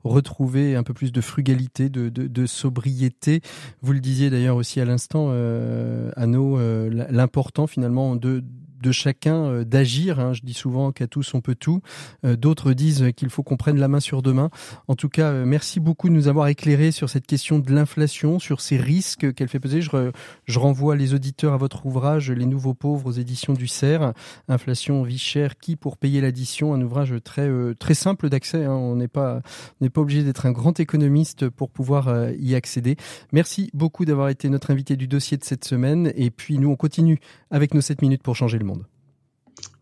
[0.03, 3.41] retrouver un peu plus de frugalité, de, de, de sobriété.
[3.81, 8.43] Vous le disiez d'ailleurs aussi à l'instant, euh, Anno, euh, l'important finalement de
[8.81, 10.19] de chacun euh, d'agir.
[10.19, 10.33] Hein.
[10.33, 11.81] Je dis souvent qu'à tous on peut tout.
[12.25, 14.49] Euh, D'autres disent qu'il faut qu'on prenne la main sur deux mains.
[14.87, 18.39] En tout cas, euh, merci beaucoup de nous avoir éclairé sur cette question de l'inflation,
[18.39, 19.81] sur ces risques qu'elle fait peser.
[19.81, 20.11] Je,
[20.45, 24.13] je renvoie les auditeurs à votre ouvrage Les Nouveaux Pauvres aux éditions du CERF.
[24.47, 26.73] Inflation, vie chère, qui pour payer l'addition?
[26.73, 27.49] Un ouvrage très
[27.79, 28.65] très simple d'accès.
[28.65, 28.71] hein.
[28.71, 29.41] On n'est pas
[29.81, 32.95] n'est pas obligé d'être un grand économiste pour pouvoir y accéder.
[33.31, 36.11] Merci beaucoup d'avoir été notre invité du dossier de cette semaine.
[36.15, 37.19] Et puis nous on continue
[37.51, 38.76] avec nos 7 minutes pour changer le monde.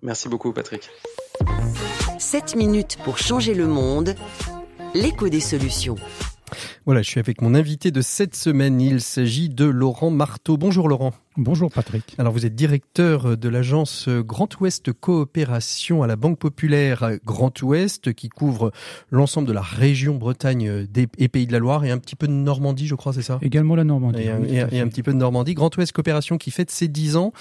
[0.05, 0.91] Merci beaucoup, Patrick.
[2.19, 4.13] 7 minutes pour changer le monde.
[4.93, 5.95] L'écho des solutions.
[6.85, 8.79] Voilà, je suis avec mon invité de cette semaine.
[8.79, 10.57] Il s'agit de Laurent Marteau.
[10.57, 11.13] Bonjour Laurent.
[11.37, 12.15] Bonjour Patrick.
[12.17, 18.13] Alors vous êtes directeur de l'agence Grand Ouest Coopération à la Banque Populaire Grand Ouest
[18.13, 18.71] qui couvre
[19.11, 22.31] l'ensemble de la région Bretagne et Pays de la Loire et un petit peu de
[22.31, 23.39] Normandie, je crois, c'est ça?
[23.41, 24.21] Également la Normandie.
[24.21, 25.55] et, un- oui, et et petit peu de Normandie.
[25.55, 27.33] Grand Ouest Coopération qui fête ses 10 ans.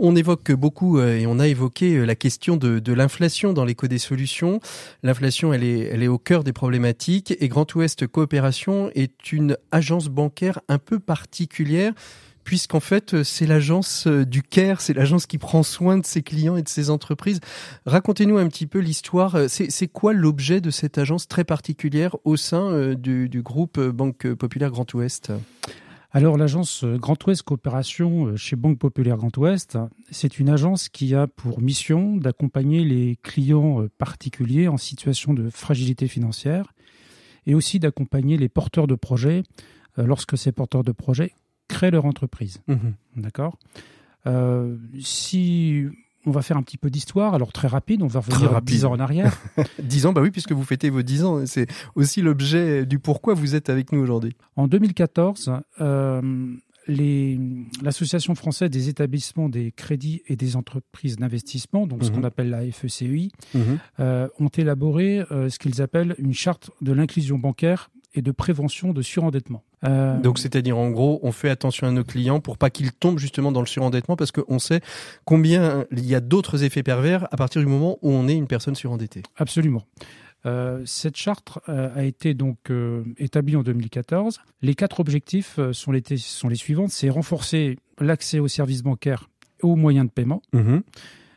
[0.00, 3.64] On évoque beaucoup euh, et on a évoqué euh, la question de, de l'inflation dans
[3.64, 4.58] l'éco des solutions.
[5.04, 9.56] L'inflation, elle est, elle est au cœur des problématiques et Grand Ouest Coopération est une
[9.70, 11.92] agence bancaire un peu particulière
[12.48, 16.22] puisqu'en fait, euh, c'est l'agence euh, du CARE, c'est l'agence qui prend soin de ses
[16.22, 17.40] clients et de ses entreprises.
[17.84, 19.34] Racontez-nous un petit peu l'histoire.
[19.34, 24.32] Euh, C'est quoi l'objet de cette agence très particulière au sein du, du groupe Banque
[24.32, 25.30] Populaire Grand Ouest?
[26.10, 29.76] Alors l'agence Grand Ouest Coopération chez Banque Populaire Grand Ouest,
[30.10, 36.08] c'est une agence qui a pour mission d'accompagner les clients particuliers en situation de fragilité
[36.08, 36.72] financière
[37.44, 39.42] et aussi d'accompagner les porteurs de projets
[39.98, 41.34] lorsque ces porteurs de projets
[41.78, 42.60] créent leur entreprise.
[42.66, 42.94] Mhm.
[43.16, 43.56] D'accord?
[44.26, 45.84] Euh, Si
[46.26, 48.74] on va faire un petit peu d'histoire, alors très rapide, on va revenir rapide.
[48.76, 49.32] 10 ans en arrière.
[49.82, 51.46] 10 ans, bah oui, puisque vous fêtez vos 10 ans.
[51.46, 54.34] C'est aussi l'objet du pourquoi vous êtes avec nous aujourd'hui.
[54.56, 56.20] En 2014, euh,
[57.82, 62.16] l'Association française des établissements des crédits et des entreprises d'investissement, donc ce Mhm.
[62.16, 63.30] qu'on appelle la FECEI,
[64.00, 68.92] euh, ont élaboré euh, ce qu'ils appellent une charte de l'inclusion bancaire et de prévention
[68.92, 69.62] de surendettement.
[69.84, 73.18] Euh, Donc, c'est-à-dire, en gros, on fait attention à nos clients pour pas qu'ils tombent
[73.18, 74.80] justement dans le surendettement parce qu'on sait
[75.24, 78.48] combien il y a d'autres effets pervers à partir du moment où on est une
[78.48, 79.22] personne surendettée.
[79.36, 79.84] Absolument.
[80.46, 84.40] Euh, cette charte euh, a été donc euh, établie en 2014.
[84.62, 89.28] Les quatre objectifs sont, les, sont les suivants c'est renforcer l'accès aux services bancaires
[89.62, 90.42] et aux moyens de paiement.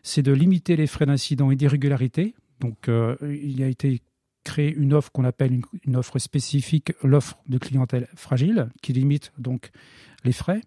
[0.03, 2.35] c'est de limiter les frais d'incident et d'irrégularité.
[2.59, 4.01] Donc, il a été
[4.43, 9.31] créé une offre qu'on appelle une, une offre spécifique, l'offre de clientèle fragile, qui limite
[9.37, 9.71] donc
[10.23, 10.61] les frais.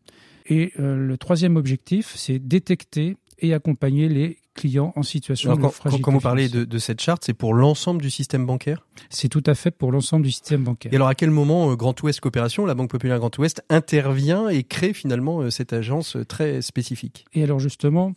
[0.46, 5.62] Et euh, le troisième objectif, c'est détecter et accompagner les clients en situation Alors, de
[5.64, 6.02] quand, fragilité.
[6.02, 8.86] quand vous parlez de, de cette charte, c'est pour l'ensemble du système bancaire?
[9.10, 10.92] C'est tout à fait pour l'ensemble du système bancaire.
[10.92, 14.48] Et alors, à quel moment euh, Grand Ouest Coopération, la Banque Populaire Grand Ouest, intervient
[14.48, 17.24] et crée finalement euh, cette agence euh, très spécifique?
[17.32, 18.14] Et alors justement,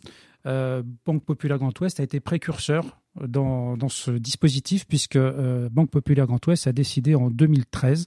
[1.04, 6.26] Banque Populaire Grand Ouest a été précurseur dans, dans ce dispositif puisque euh, Banque Populaire
[6.26, 8.06] Grand Ouest a décidé en 2013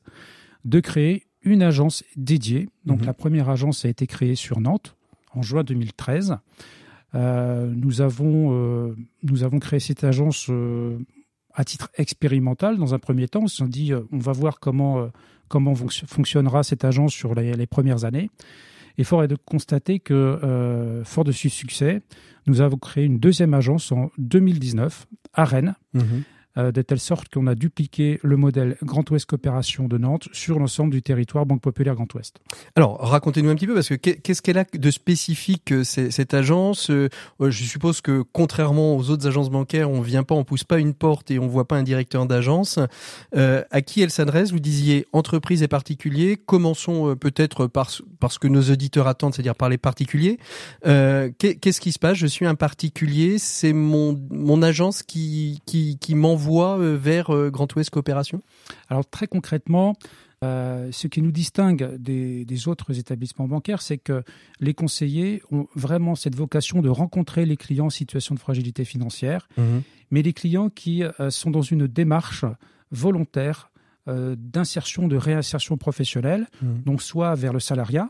[0.66, 2.70] de créer une agence dédiée.
[2.86, 3.06] Donc Mhm.
[3.08, 4.96] la première agence a été créée sur Nantes
[5.34, 6.38] en juin 2013.
[7.14, 10.98] Euh, nous, avons, euh, nous avons créé cette agence euh,
[11.54, 13.42] à titre expérimental dans un premier temps.
[13.44, 15.10] On s'est dit, on va voir comment,
[15.50, 18.30] comment fonc- fonctionnera cette agence sur les, les premières années.
[18.98, 22.02] Et fort est de constater que, euh, fort de ce succès,
[22.48, 25.76] nous avons créé une deuxième agence en 2019 à Rennes,
[26.58, 30.60] euh, de telle sorte qu'on a dupliqué le modèle Grand Ouest Coopération de Nantes sur
[30.60, 32.38] l'ensemble du territoire Banque Populaire Grand Ouest.
[32.76, 36.34] Alors, racontez-nous un petit peu, parce que qu'est- qu'est-ce qu'elle a de spécifique, euh, cette
[36.34, 37.08] agence Euh,
[37.40, 40.94] Je suppose que, contrairement aux autres agences bancaires, on vient pas, on pousse pas une
[40.94, 42.80] porte et on voit pas un directeur d'agence.
[43.34, 44.52] À qui elle s'adresse?
[44.52, 46.38] Vous disiez entreprises et particuliers.
[46.38, 50.38] Commençons peut-être par, ce- par ce que nos auditeurs attendent, c'est-à-dire par les particuliers.
[50.84, 52.18] Qu'est- Qu'est-ce qui se passe?
[52.18, 57.74] Je suis un particulier, c'est mon, mon agence qui, qui m'envoie euh, vers euh, Grand
[57.76, 58.42] Ouest Coopération?
[58.90, 59.96] Alors très concrètement,
[60.44, 64.24] euh, ce qui nous distingue des, des autres établissements bancaires, c'est que
[64.60, 69.48] les conseillers ont vraiment cette vocation de rencontrer les clients en situation de fragilité financière,
[70.10, 72.46] mais les clients qui euh, sont dans une démarche
[72.92, 73.70] volontaire
[74.08, 76.82] d'insertion, de réinsertion professionnelle, Mmh.
[76.86, 78.10] donc soit vers le salariat,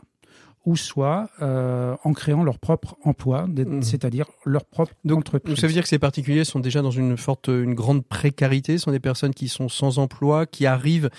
[0.64, 3.82] ou soit euh, en créant leur propre emploi, Mhm.
[3.82, 5.50] c'est-à-dire leur propre Donc, entreprise.
[5.54, 8.78] Donc ça veut dire que ces particuliers sont déjà dans une forte, une grande précarité,
[8.78, 11.10] ce sont des personnes qui sont sans emploi, qui arrivent,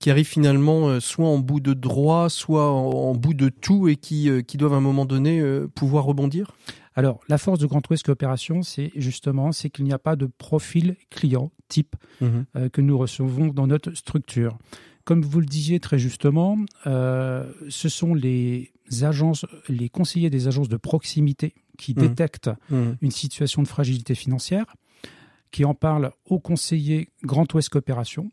[0.00, 3.86] qui arrivent finalement euh, soit en bout de droit, soit en, en bout de tout
[3.88, 5.42] et qui, euh, qui doivent à un moment donné
[5.74, 6.52] pouvoir rebondir?
[6.96, 10.26] Alors, la force de Grand Ouest Coopération, c'est justement c'est qu'il n'y a pas de
[10.26, 14.58] profil client type euh, que nous recevons dans notre structure.
[15.04, 18.70] Comme vous le disiez très justement, euh, ce sont les
[19.02, 22.08] agences, les conseillers des agences de proximité qui Mhm.
[22.08, 22.96] détectent Mhm.
[23.00, 24.66] une situation de fragilité financière,
[25.50, 28.30] qui en parlent au conseiller Grand Ouest Coopération.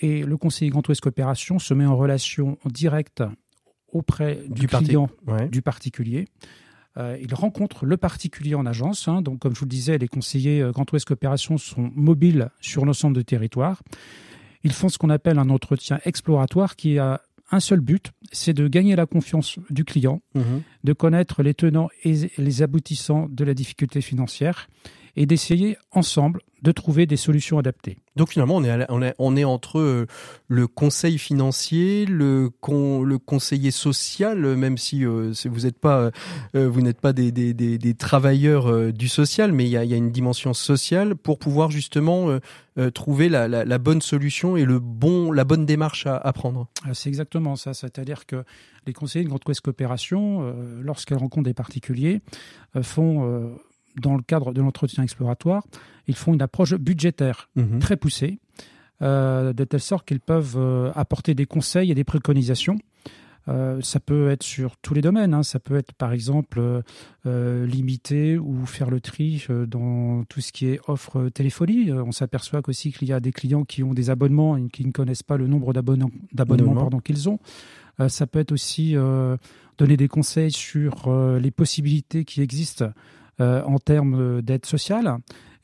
[0.00, 3.22] Et le conseiller Grand Ouest Coopération se met en relation directe
[3.92, 5.48] auprès du, Du parti- client, Ouais.
[5.48, 6.26] du particulier.
[6.96, 9.06] Euh, il rencontre le particulier en agence.
[9.08, 9.20] hein.
[9.22, 12.84] donc, comme je vous le disais, les conseillers euh, Grand Ouest Coopération sont mobiles sur
[12.84, 13.82] l'ensemble du territoire.
[14.64, 17.20] Ils font ce qu'on appelle un entretien exploratoire qui a
[17.52, 20.62] un seul but, c'est de gagner la confiance du client, Mhm.
[20.84, 24.68] de connaître les tenants et les aboutissants de la difficulté financière
[25.16, 27.96] et d'essayer ensemble de trouver des solutions adaptées.
[28.16, 30.06] Donc finalement, on est, la- on est, on est entre euh,
[30.48, 35.78] le conseil financier, le, con, le conseiller social, euh, même si euh, c'est- vous n'êtes
[35.78, 36.10] pas,
[36.54, 39.76] euh, vous n'êtes pas des, des, des, des travailleurs euh, du social, mais il y
[39.78, 42.40] a, il y a une dimension sociale pour pouvoir justement euh,
[42.78, 46.32] euh, trouver la, la, la bonne solution et le bon, la bonne démarche à, à
[46.34, 46.68] prendre.
[46.86, 48.44] Euh, C'est exactement ça, c'est-à-dire que
[48.86, 52.20] les conseillers de Grande Ouest Coopération, euh, lorsqu'elles rencontrent des particuliers,
[52.76, 53.48] euh, font, euh,
[54.00, 55.62] dans le cadre de l'entretien exploratoire,
[56.06, 57.78] ils font une approche budgétaire Mhm.
[57.78, 58.38] très poussée,
[59.02, 62.78] euh, de telle sorte qu'ils peuvent euh, apporter des conseils et des préconisations.
[63.48, 65.32] Euh, ça peut être sur tous les domaines.
[65.32, 65.42] hein.
[65.42, 66.82] Ça peut être, par exemple,
[67.24, 71.90] limiter ou faire le tri dans tout ce qui est offre téléphonie.
[71.92, 74.92] On s'aperçoit qu'aussi qu'il y a des clients qui ont des abonnements et qui ne
[74.92, 76.10] connaissent pas le nombre d'abonnements
[77.02, 77.38] qu'ils ont.
[78.08, 78.94] Ça peut être aussi
[79.78, 81.10] donner des conseils sur
[81.40, 82.90] les possibilités qui existent
[83.40, 85.16] en termes euh, d'aide sociale.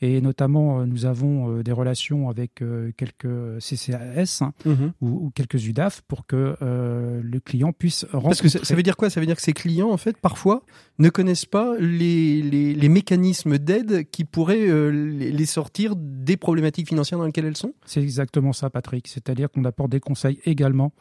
[0.03, 4.93] Et notamment, euh, nous avons euh, des relations avec euh, quelques CCAS hein, Mhm.
[5.01, 8.29] ou, ou quelques UDAF pour que euh, le client puisse rencontrer.
[8.29, 9.09] Parce que ça, ça veut dire quoi?
[9.09, 10.65] Ça veut dire que ces clients, en fait, parfois,
[10.99, 16.89] ne connaissent pas les, les, les mécanismes d'aide qui pourraient euh, les, sortir des problématiques
[16.89, 17.73] financières dans lesquelles elles sont?
[17.87, 19.09] C'est exactement ça, Patrick.
[19.09, 20.93] C'est-à-dire qu'on apporte des conseils également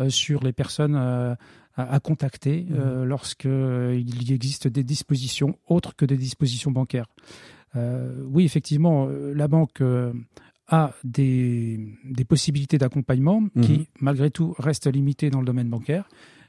[0.00, 1.36] euh, sur les personnes euh,
[1.76, 7.06] à, à contacter euh, lorsqu'il y existe des dispositions autres que des dispositions bancaires.
[7.76, 10.12] Euh, oui, effectivement, euh, la banque euh,
[10.68, 16.08] a des, des possibilités d'accompagnement qui, malgré tout, restent limitées dans le domaine bancaire,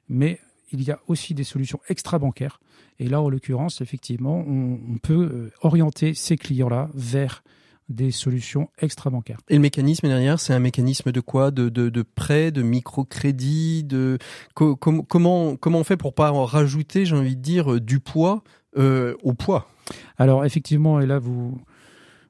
[0.09, 0.39] mais
[0.71, 2.59] il y a aussi des solutions extra-bancaires.
[2.99, 7.43] Et là, en l'occurrence, effectivement, on, on peut euh, orienter ces clients-là vers
[7.91, 9.39] des solutions extra-bancaires.
[9.49, 11.51] Et le mécanisme derrière, c'est un mécanisme de quoi?
[11.51, 14.17] De, de, de prêt, de microcrédit, de
[14.53, 17.79] co- com- comment comment on fait pour pas en rajouter, j'ai envie de dire, euh,
[17.79, 18.43] du poids
[18.77, 19.67] euh, au poids?
[20.17, 21.59] Alors effectivement, et là vous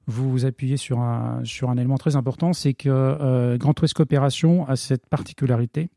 [0.07, 4.67] vous appuyez sur un sur un élément très important, c'est que euh, Grand Ouest Coopération
[4.67, 5.89] a cette particularité,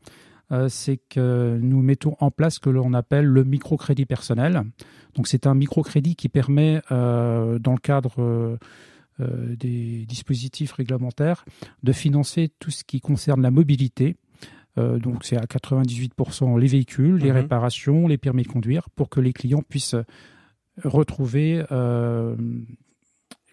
[0.53, 4.63] euh, c'est que nous mettons en place ce que l'on appelle le microcrédit personnel.
[5.15, 8.59] Donc c'est un microcrédit qui permet, dans le cadre
[9.21, 11.45] euh, des dispositifs réglementaires,
[11.83, 14.17] de financer tout ce qui concerne la mobilité.
[14.77, 17.37] Euh, donc c'est à 98% les véhicules, les Mhm.
[17.37, 19.95] réparations, les permis de conduire, pour que les clients puissent
[20.83, 22.35] retrouver euh,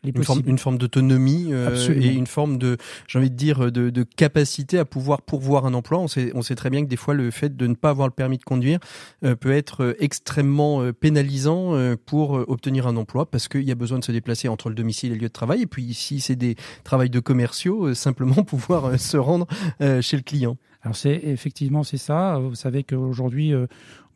[0.03, 0.49] les une forme, possibilités.
[0.51, 2.77] une forme d'autonomie euh, et une forme de,
[3.07, 5.99] j'ai envie de dire, de, de capacité à pouvoir pourvoir un emploi.
[5.99, 8.07] On sait, on sait très bien que des fois, le fait de ne pas avoir
[8.07, 8.79] le permis de conduire
[9.23, 13.63] euh, peut être euh, extrêmement euh, pénalisant euh, pour euh, obtenir un emploi parce qu'il
[13.63, 15.61] y a besoin de se déplacer entre le domicile et le lieu de travail.
[15.61, 19.47] Et puis, si c'est des travails de commerciaux, euh, simplement pouvoir euh, se rendre
[19.81, 20.57] euh, chez le client.
[20.83, 22.39] Alors c'est effectivement c'est ça.
[22.39, 23.67] Vous savez qu'aujourd'hui euh,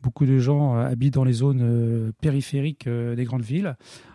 [0.06, 3.74] beaucoup de gens euh, habitent dans les zones euh, périphériques euh, des grandes villes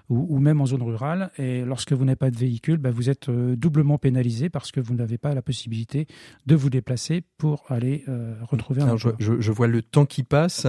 [0.10, 1.32] ou, ou même en zone rurale.
[1.38, 4.94] Et lorsque vous n'avez pas de véhicule, bah, vous êtes doublement pénalisé parce que vous
[4.96, 6.08] n'avez pas la possibilité
[6.46, 8.06] de vous déplacer pour aller
[8.44, 9.14] retrouver un Alors, emploi.
[9.20, 10.66] je- je vois le temps qui passe.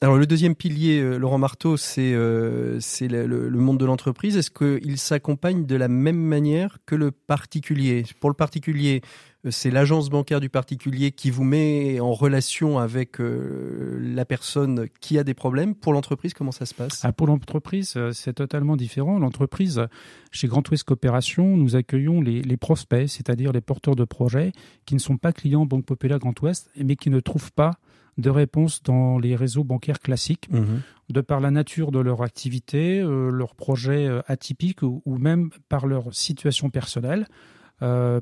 [0.00, 4.36] Alors le deuxième pilier, euh, Laurent Marteau, c'est euh, le, monde de l'entreprise.
[4.36, 8.04] Est-ce qu'il s'accompagne de la même manière que le particulier?
[8.20, 9.00] Pour le particulier,
[9.44, 15.18] euh, c'est l'agence bancaire du particulier qui vous met en relation avec la personne qui
[15.18, 15.74] a des problèmes.
[15.74, 17.00] Pour l'entreprise, comment ça se passe?
[17.02, 19.18] Ah, pour l'entreprise, c'est totalement différent.
[19.18, 19.84] L'entreprise,
[20.30, 24.52] chez Grand Ouest Coopération, nous accueillons les, les prospects, c'est-à-dire les porteurs de projets
[24.86, 27.72] qui ne sont pas clients Banque Populaire Grand Ouest, mais qui ne trouvent pas
[28.18, 30.82] de réponse dans les réseaux bancaires classiques, Mhm.
[31.10, 35.50] de par la nature de leur activité, euh, leurs projets euh, atypiques ou, ou même
[35.68, 37.26] par leur situation personnelle.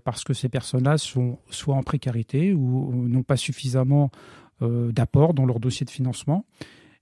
[0.05, 4.11] parce que ces personnes-là sont soit en précarité ou, n'ont pas suffisamment
[4.61, 6.45] d'apport dans leur dossier de financement.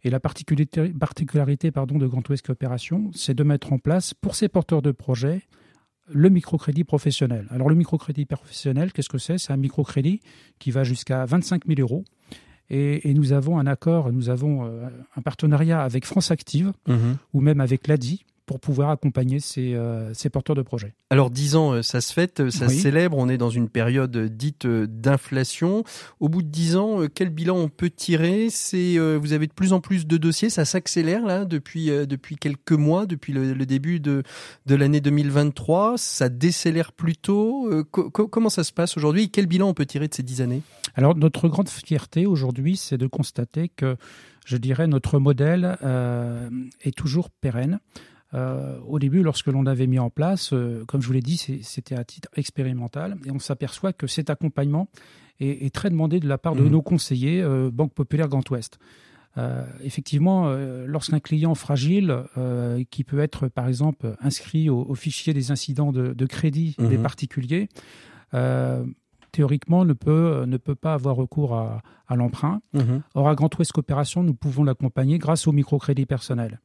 [0.05, 4.36] Et la particularité, particularité pardon, de Grand Ouest Coopération, c'est de mettre en place pour
[4.36, 5.42] ces porteurs de projets
[6.07, 7.47] le microcrédit professionnel.
[7.51, 9.38] Alors le microcrédit professionnel, qu'est-ce que c'est?
[9.38, 10.20] C'est un microcrédit
[10.61, 12.05] qui va jusqu'à 25 000 euros.
[12.71, 17.17] Et, nous avons un accord, nous avons euh, un partenariat avec France Active mhm.
[17.33, 20.95] ou même avec l'ADI pour pouvoir accompagner ces, euh, ces, porteurs de projets.
[21.11, 23.68] Alors 10 ans, euh, ça se fête, euh, ça se célèbre, on est dans une
[23.70, 25.84] période dite d'inflation.
[26.20, 28.49] Au bout de 10 ans, quel bilan on peut tirer?
[28.51, 32.72] C'est Vous avez de plus en plus de dossiers, ça s'accélère là depuis, depuis quelques
[32.72, 34.22] mois, depuis le, début de,
[34.66, 37.70] de l'année 2023, ça décélère plutôt.
[37.90, 39.30] comment ça se passe aujourd'hui?
[39.30, 40.62] Quel bilan on peut tirer de ces 10 années?
[40.95, 43.97] Alors notre grande fierté aujourd'hui, c'est de constater que,
[44.45, 45.78] je dirais, notre modèle
[46.82, 47.80] est toujours pérenne.
[48.35, 51.37] Euh, au début, lorsque l'on avait mis en place, euh, comme je vous l'ai dit,
[51.37, 54.89] c'était à titre expérimental, et on s'aperçoit que cet accompagnement
[55.41, 56.68] est, très demandé de la part de mmh.
[56.68, 58.78] nos conseillers euh, Banque Populaire Grand Ouest.
[59.82, 60.49] effectivement,
[60.87, 62.22] lorsqu'un client fragile,
[62.91, 67.03] qui peut être par exemple inscrit au, fichier des incidents de, crédit des mmh.
[67.03, 67.68] particuliers,
[69.32, 71.82] théoriquement ne peut, ne peut pas avoir recours à,
[72.14, 72.61] l'emprunt.
[72.74, 72.99] Mmh.
[73.14, 76.61] Or, à Grand Ouest Coopération, nous pouvons l'accompagner grâce au microcrédit personnel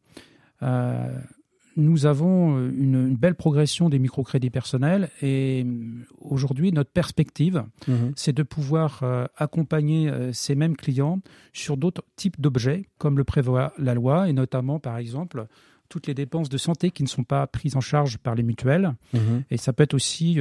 [1.79, 8.13] nous avons euh, une, belle progression des microcrédits personnels et euh, aujourd'hui, notre perspective, mhm.
[8.15, 11.21] c'est de pouvoir euh, accompagner ces mêmes clients
[11.53, 15.47] sur d'autres types d'objets, comme le prévoit la loi, et notamment, par exemple,
[15.87, 18.93] toutes les dépenses de santé qui ne sont pas prises en charge par les mutuelles.
[19.13, 19.43] Mhm.
[19.49, 20.39] Et ça peut être aussi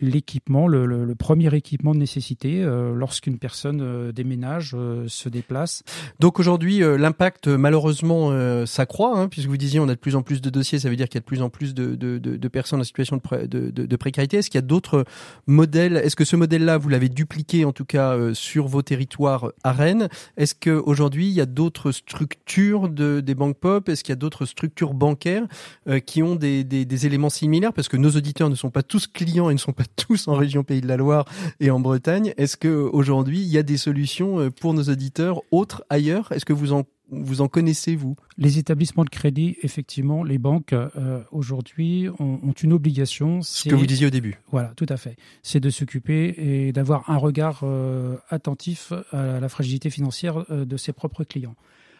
[0.00, 5.82] l'équipement, le, premier équipement de nécessité euh, lorsqu'une personne euh, déménage, euh, se déplace.
[6.20, 8.32] Donc aujourd'hui, l'impact malheureusement
[8.66, 10.96] s'accroît, hein, puisque vous disiez on a de plus en plus de dossiers, ça veut
[10.96, 13.70] dire qu'il y a de plus en plus de, de, de, personnes en situation de,
[13.70, 14.38] de précarité.
[14.38, 15.04] Est-ce qu'il y a d'autres
[15.46, 15.96] modèles?
[15.96, 20.08] Est-ce que ce modèle-là, vous l'avez dupliqué en tout cas sur vos territoires à Rennes?
[20.36, 23.88] Est-ce qu'aujourd'hui, il y a d'autres structures de, des banques pop?
[23.88, 25.46] Est-ce qu'il y a d'autres structures bancaires
[26.06, 27.72] qui ont des, des, des éléments similaires?
[27.72, 30.34] Parce que nos auditeurs ne sont pas tous clients et ne sont pas tous en
[30.34, 31.24] région Pays de la Loire
[31.60, 32.34] et en Bretagne.
[32.36, 36.32] Est-ce que aujourd'hui il y a des solutions euh, pour nos auditeurs autres ailleurs?
[36.32, 38.16] Est-ce que vous en vous en connaissez, vous?
[38.36, 43.40] Les établissements de crédit, effectivement, les banques, euh, aujourd'hui, ont, une obligation.
[43.40, 44.38] Ce que vous disiez au début.
[44.50, 45.16] Voilà, tout à fait.
[45.42, 50.92] C'est de s'occuper et d'avoir un regard euh, attentif à la fragilité financière de ses
[50.92, 51.56] propres clients.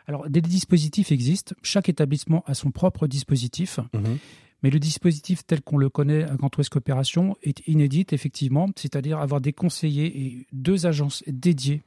[0.09, 1.55] Alors, des dispositifs existent.
[1.63, 3.79] Chaque établissement a son propre dispositif.
[3.95, 4.19] Mhm.
[4.63, 9.19] Mais le dispositif tel qu'on le connaît à Grand Ouest Coopération est inédit, effectivement, c'est-à-dire
[9.19, 11.83] avoir des conseillers et deux agences dédiées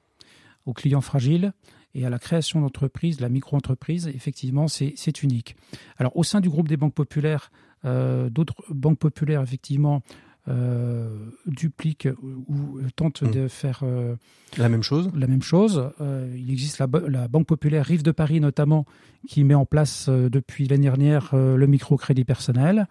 [0.66, 1.54] aux clients fragiles
[1.94, 5.56] et à la création d'entreprises, la micro-entreprise, effectivement, c'est unique.
[5.98, 7.52] Alors, au sein du groupe des banques populaires,
[7.84, 10.02] euh, d'autres banques populaires, effectivement,
[10.48, 11.08] euh,
[11.46, 13.32] duplique ou tente mmh.
[13.32, 14.16] de faire euh,
[14.58, 15.12] la même chose.
[15.16, 15.92] La même chose.
[16.02, 18.86] Euh, il existe la, la, Banque populaire Rive de Paris notamment
[19.28, 22.88] qui met en place depuis l'année dernière le microcrédit personnel.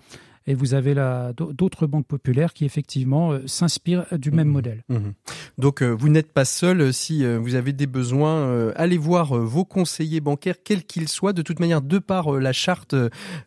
[0.46, 0.94] Et vous avez
[1.36, 4.50] d'autres banques populaires qui effectivement euh, s'inspirent du même mmh.
[4.50, 4.84] modèle.
[4.88, 4.98] Mmh.
[5.58, 8.72] Donc euh, vous n'êtes pas seul euh, si vous avez des besoins.
[8.76, 11.32] allez voir vos conseillers bancaires, quels qu'ils soient.
[11.32, 12.94] De toute manière, de par la charte,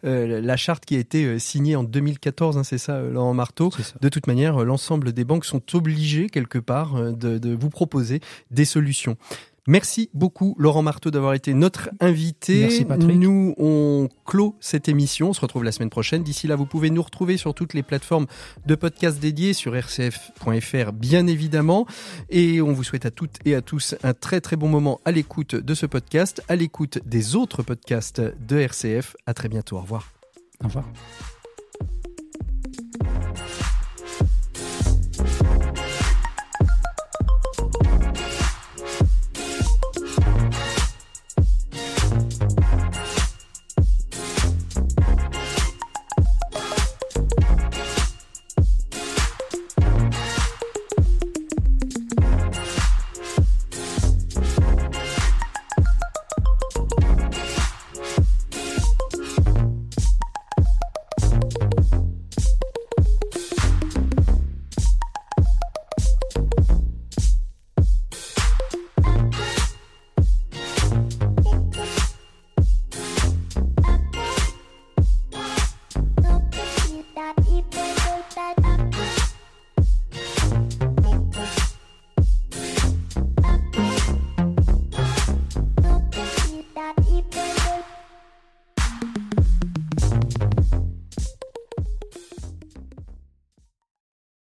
[0.04, 3.72] la charte qui a été signée en 2014, hein, c'est ça, Laurent Marteau.
[4.02, 8.20] De toute manière, l'ensemble des banques sont obligées quelque part de, de vous proposer
[8.52, 9.18] des solutions.
[9.68, 12.61] Merci beaucoup Laurent Marteau d'avoir été notre invité.
[12.61, 13.16] Merci Patrick.
[13.16, 15.30] Nous, on clôt cette émission.
[15.30, 16.24] On se retrouve la semaine prochaine.
[16.24, 18.26] D'ici là, vous pouvez nous retrouver sur toutes les plateformes
[18.66, 21.86] de podcasts dédiés, sur rcf.fr bien évidemment.
[22.30, 25.11] Et on vous souhaite à toutes et à tous un très très bon moment à
[25.11, 29.16] l'écoute de ce podcast, à l'écoute des autres podcasts de RCF.
[29.26, 29.78] À très bientôt.
[29.78, 30.11] Au revoir.
[30.61, 30.86] Au revoir.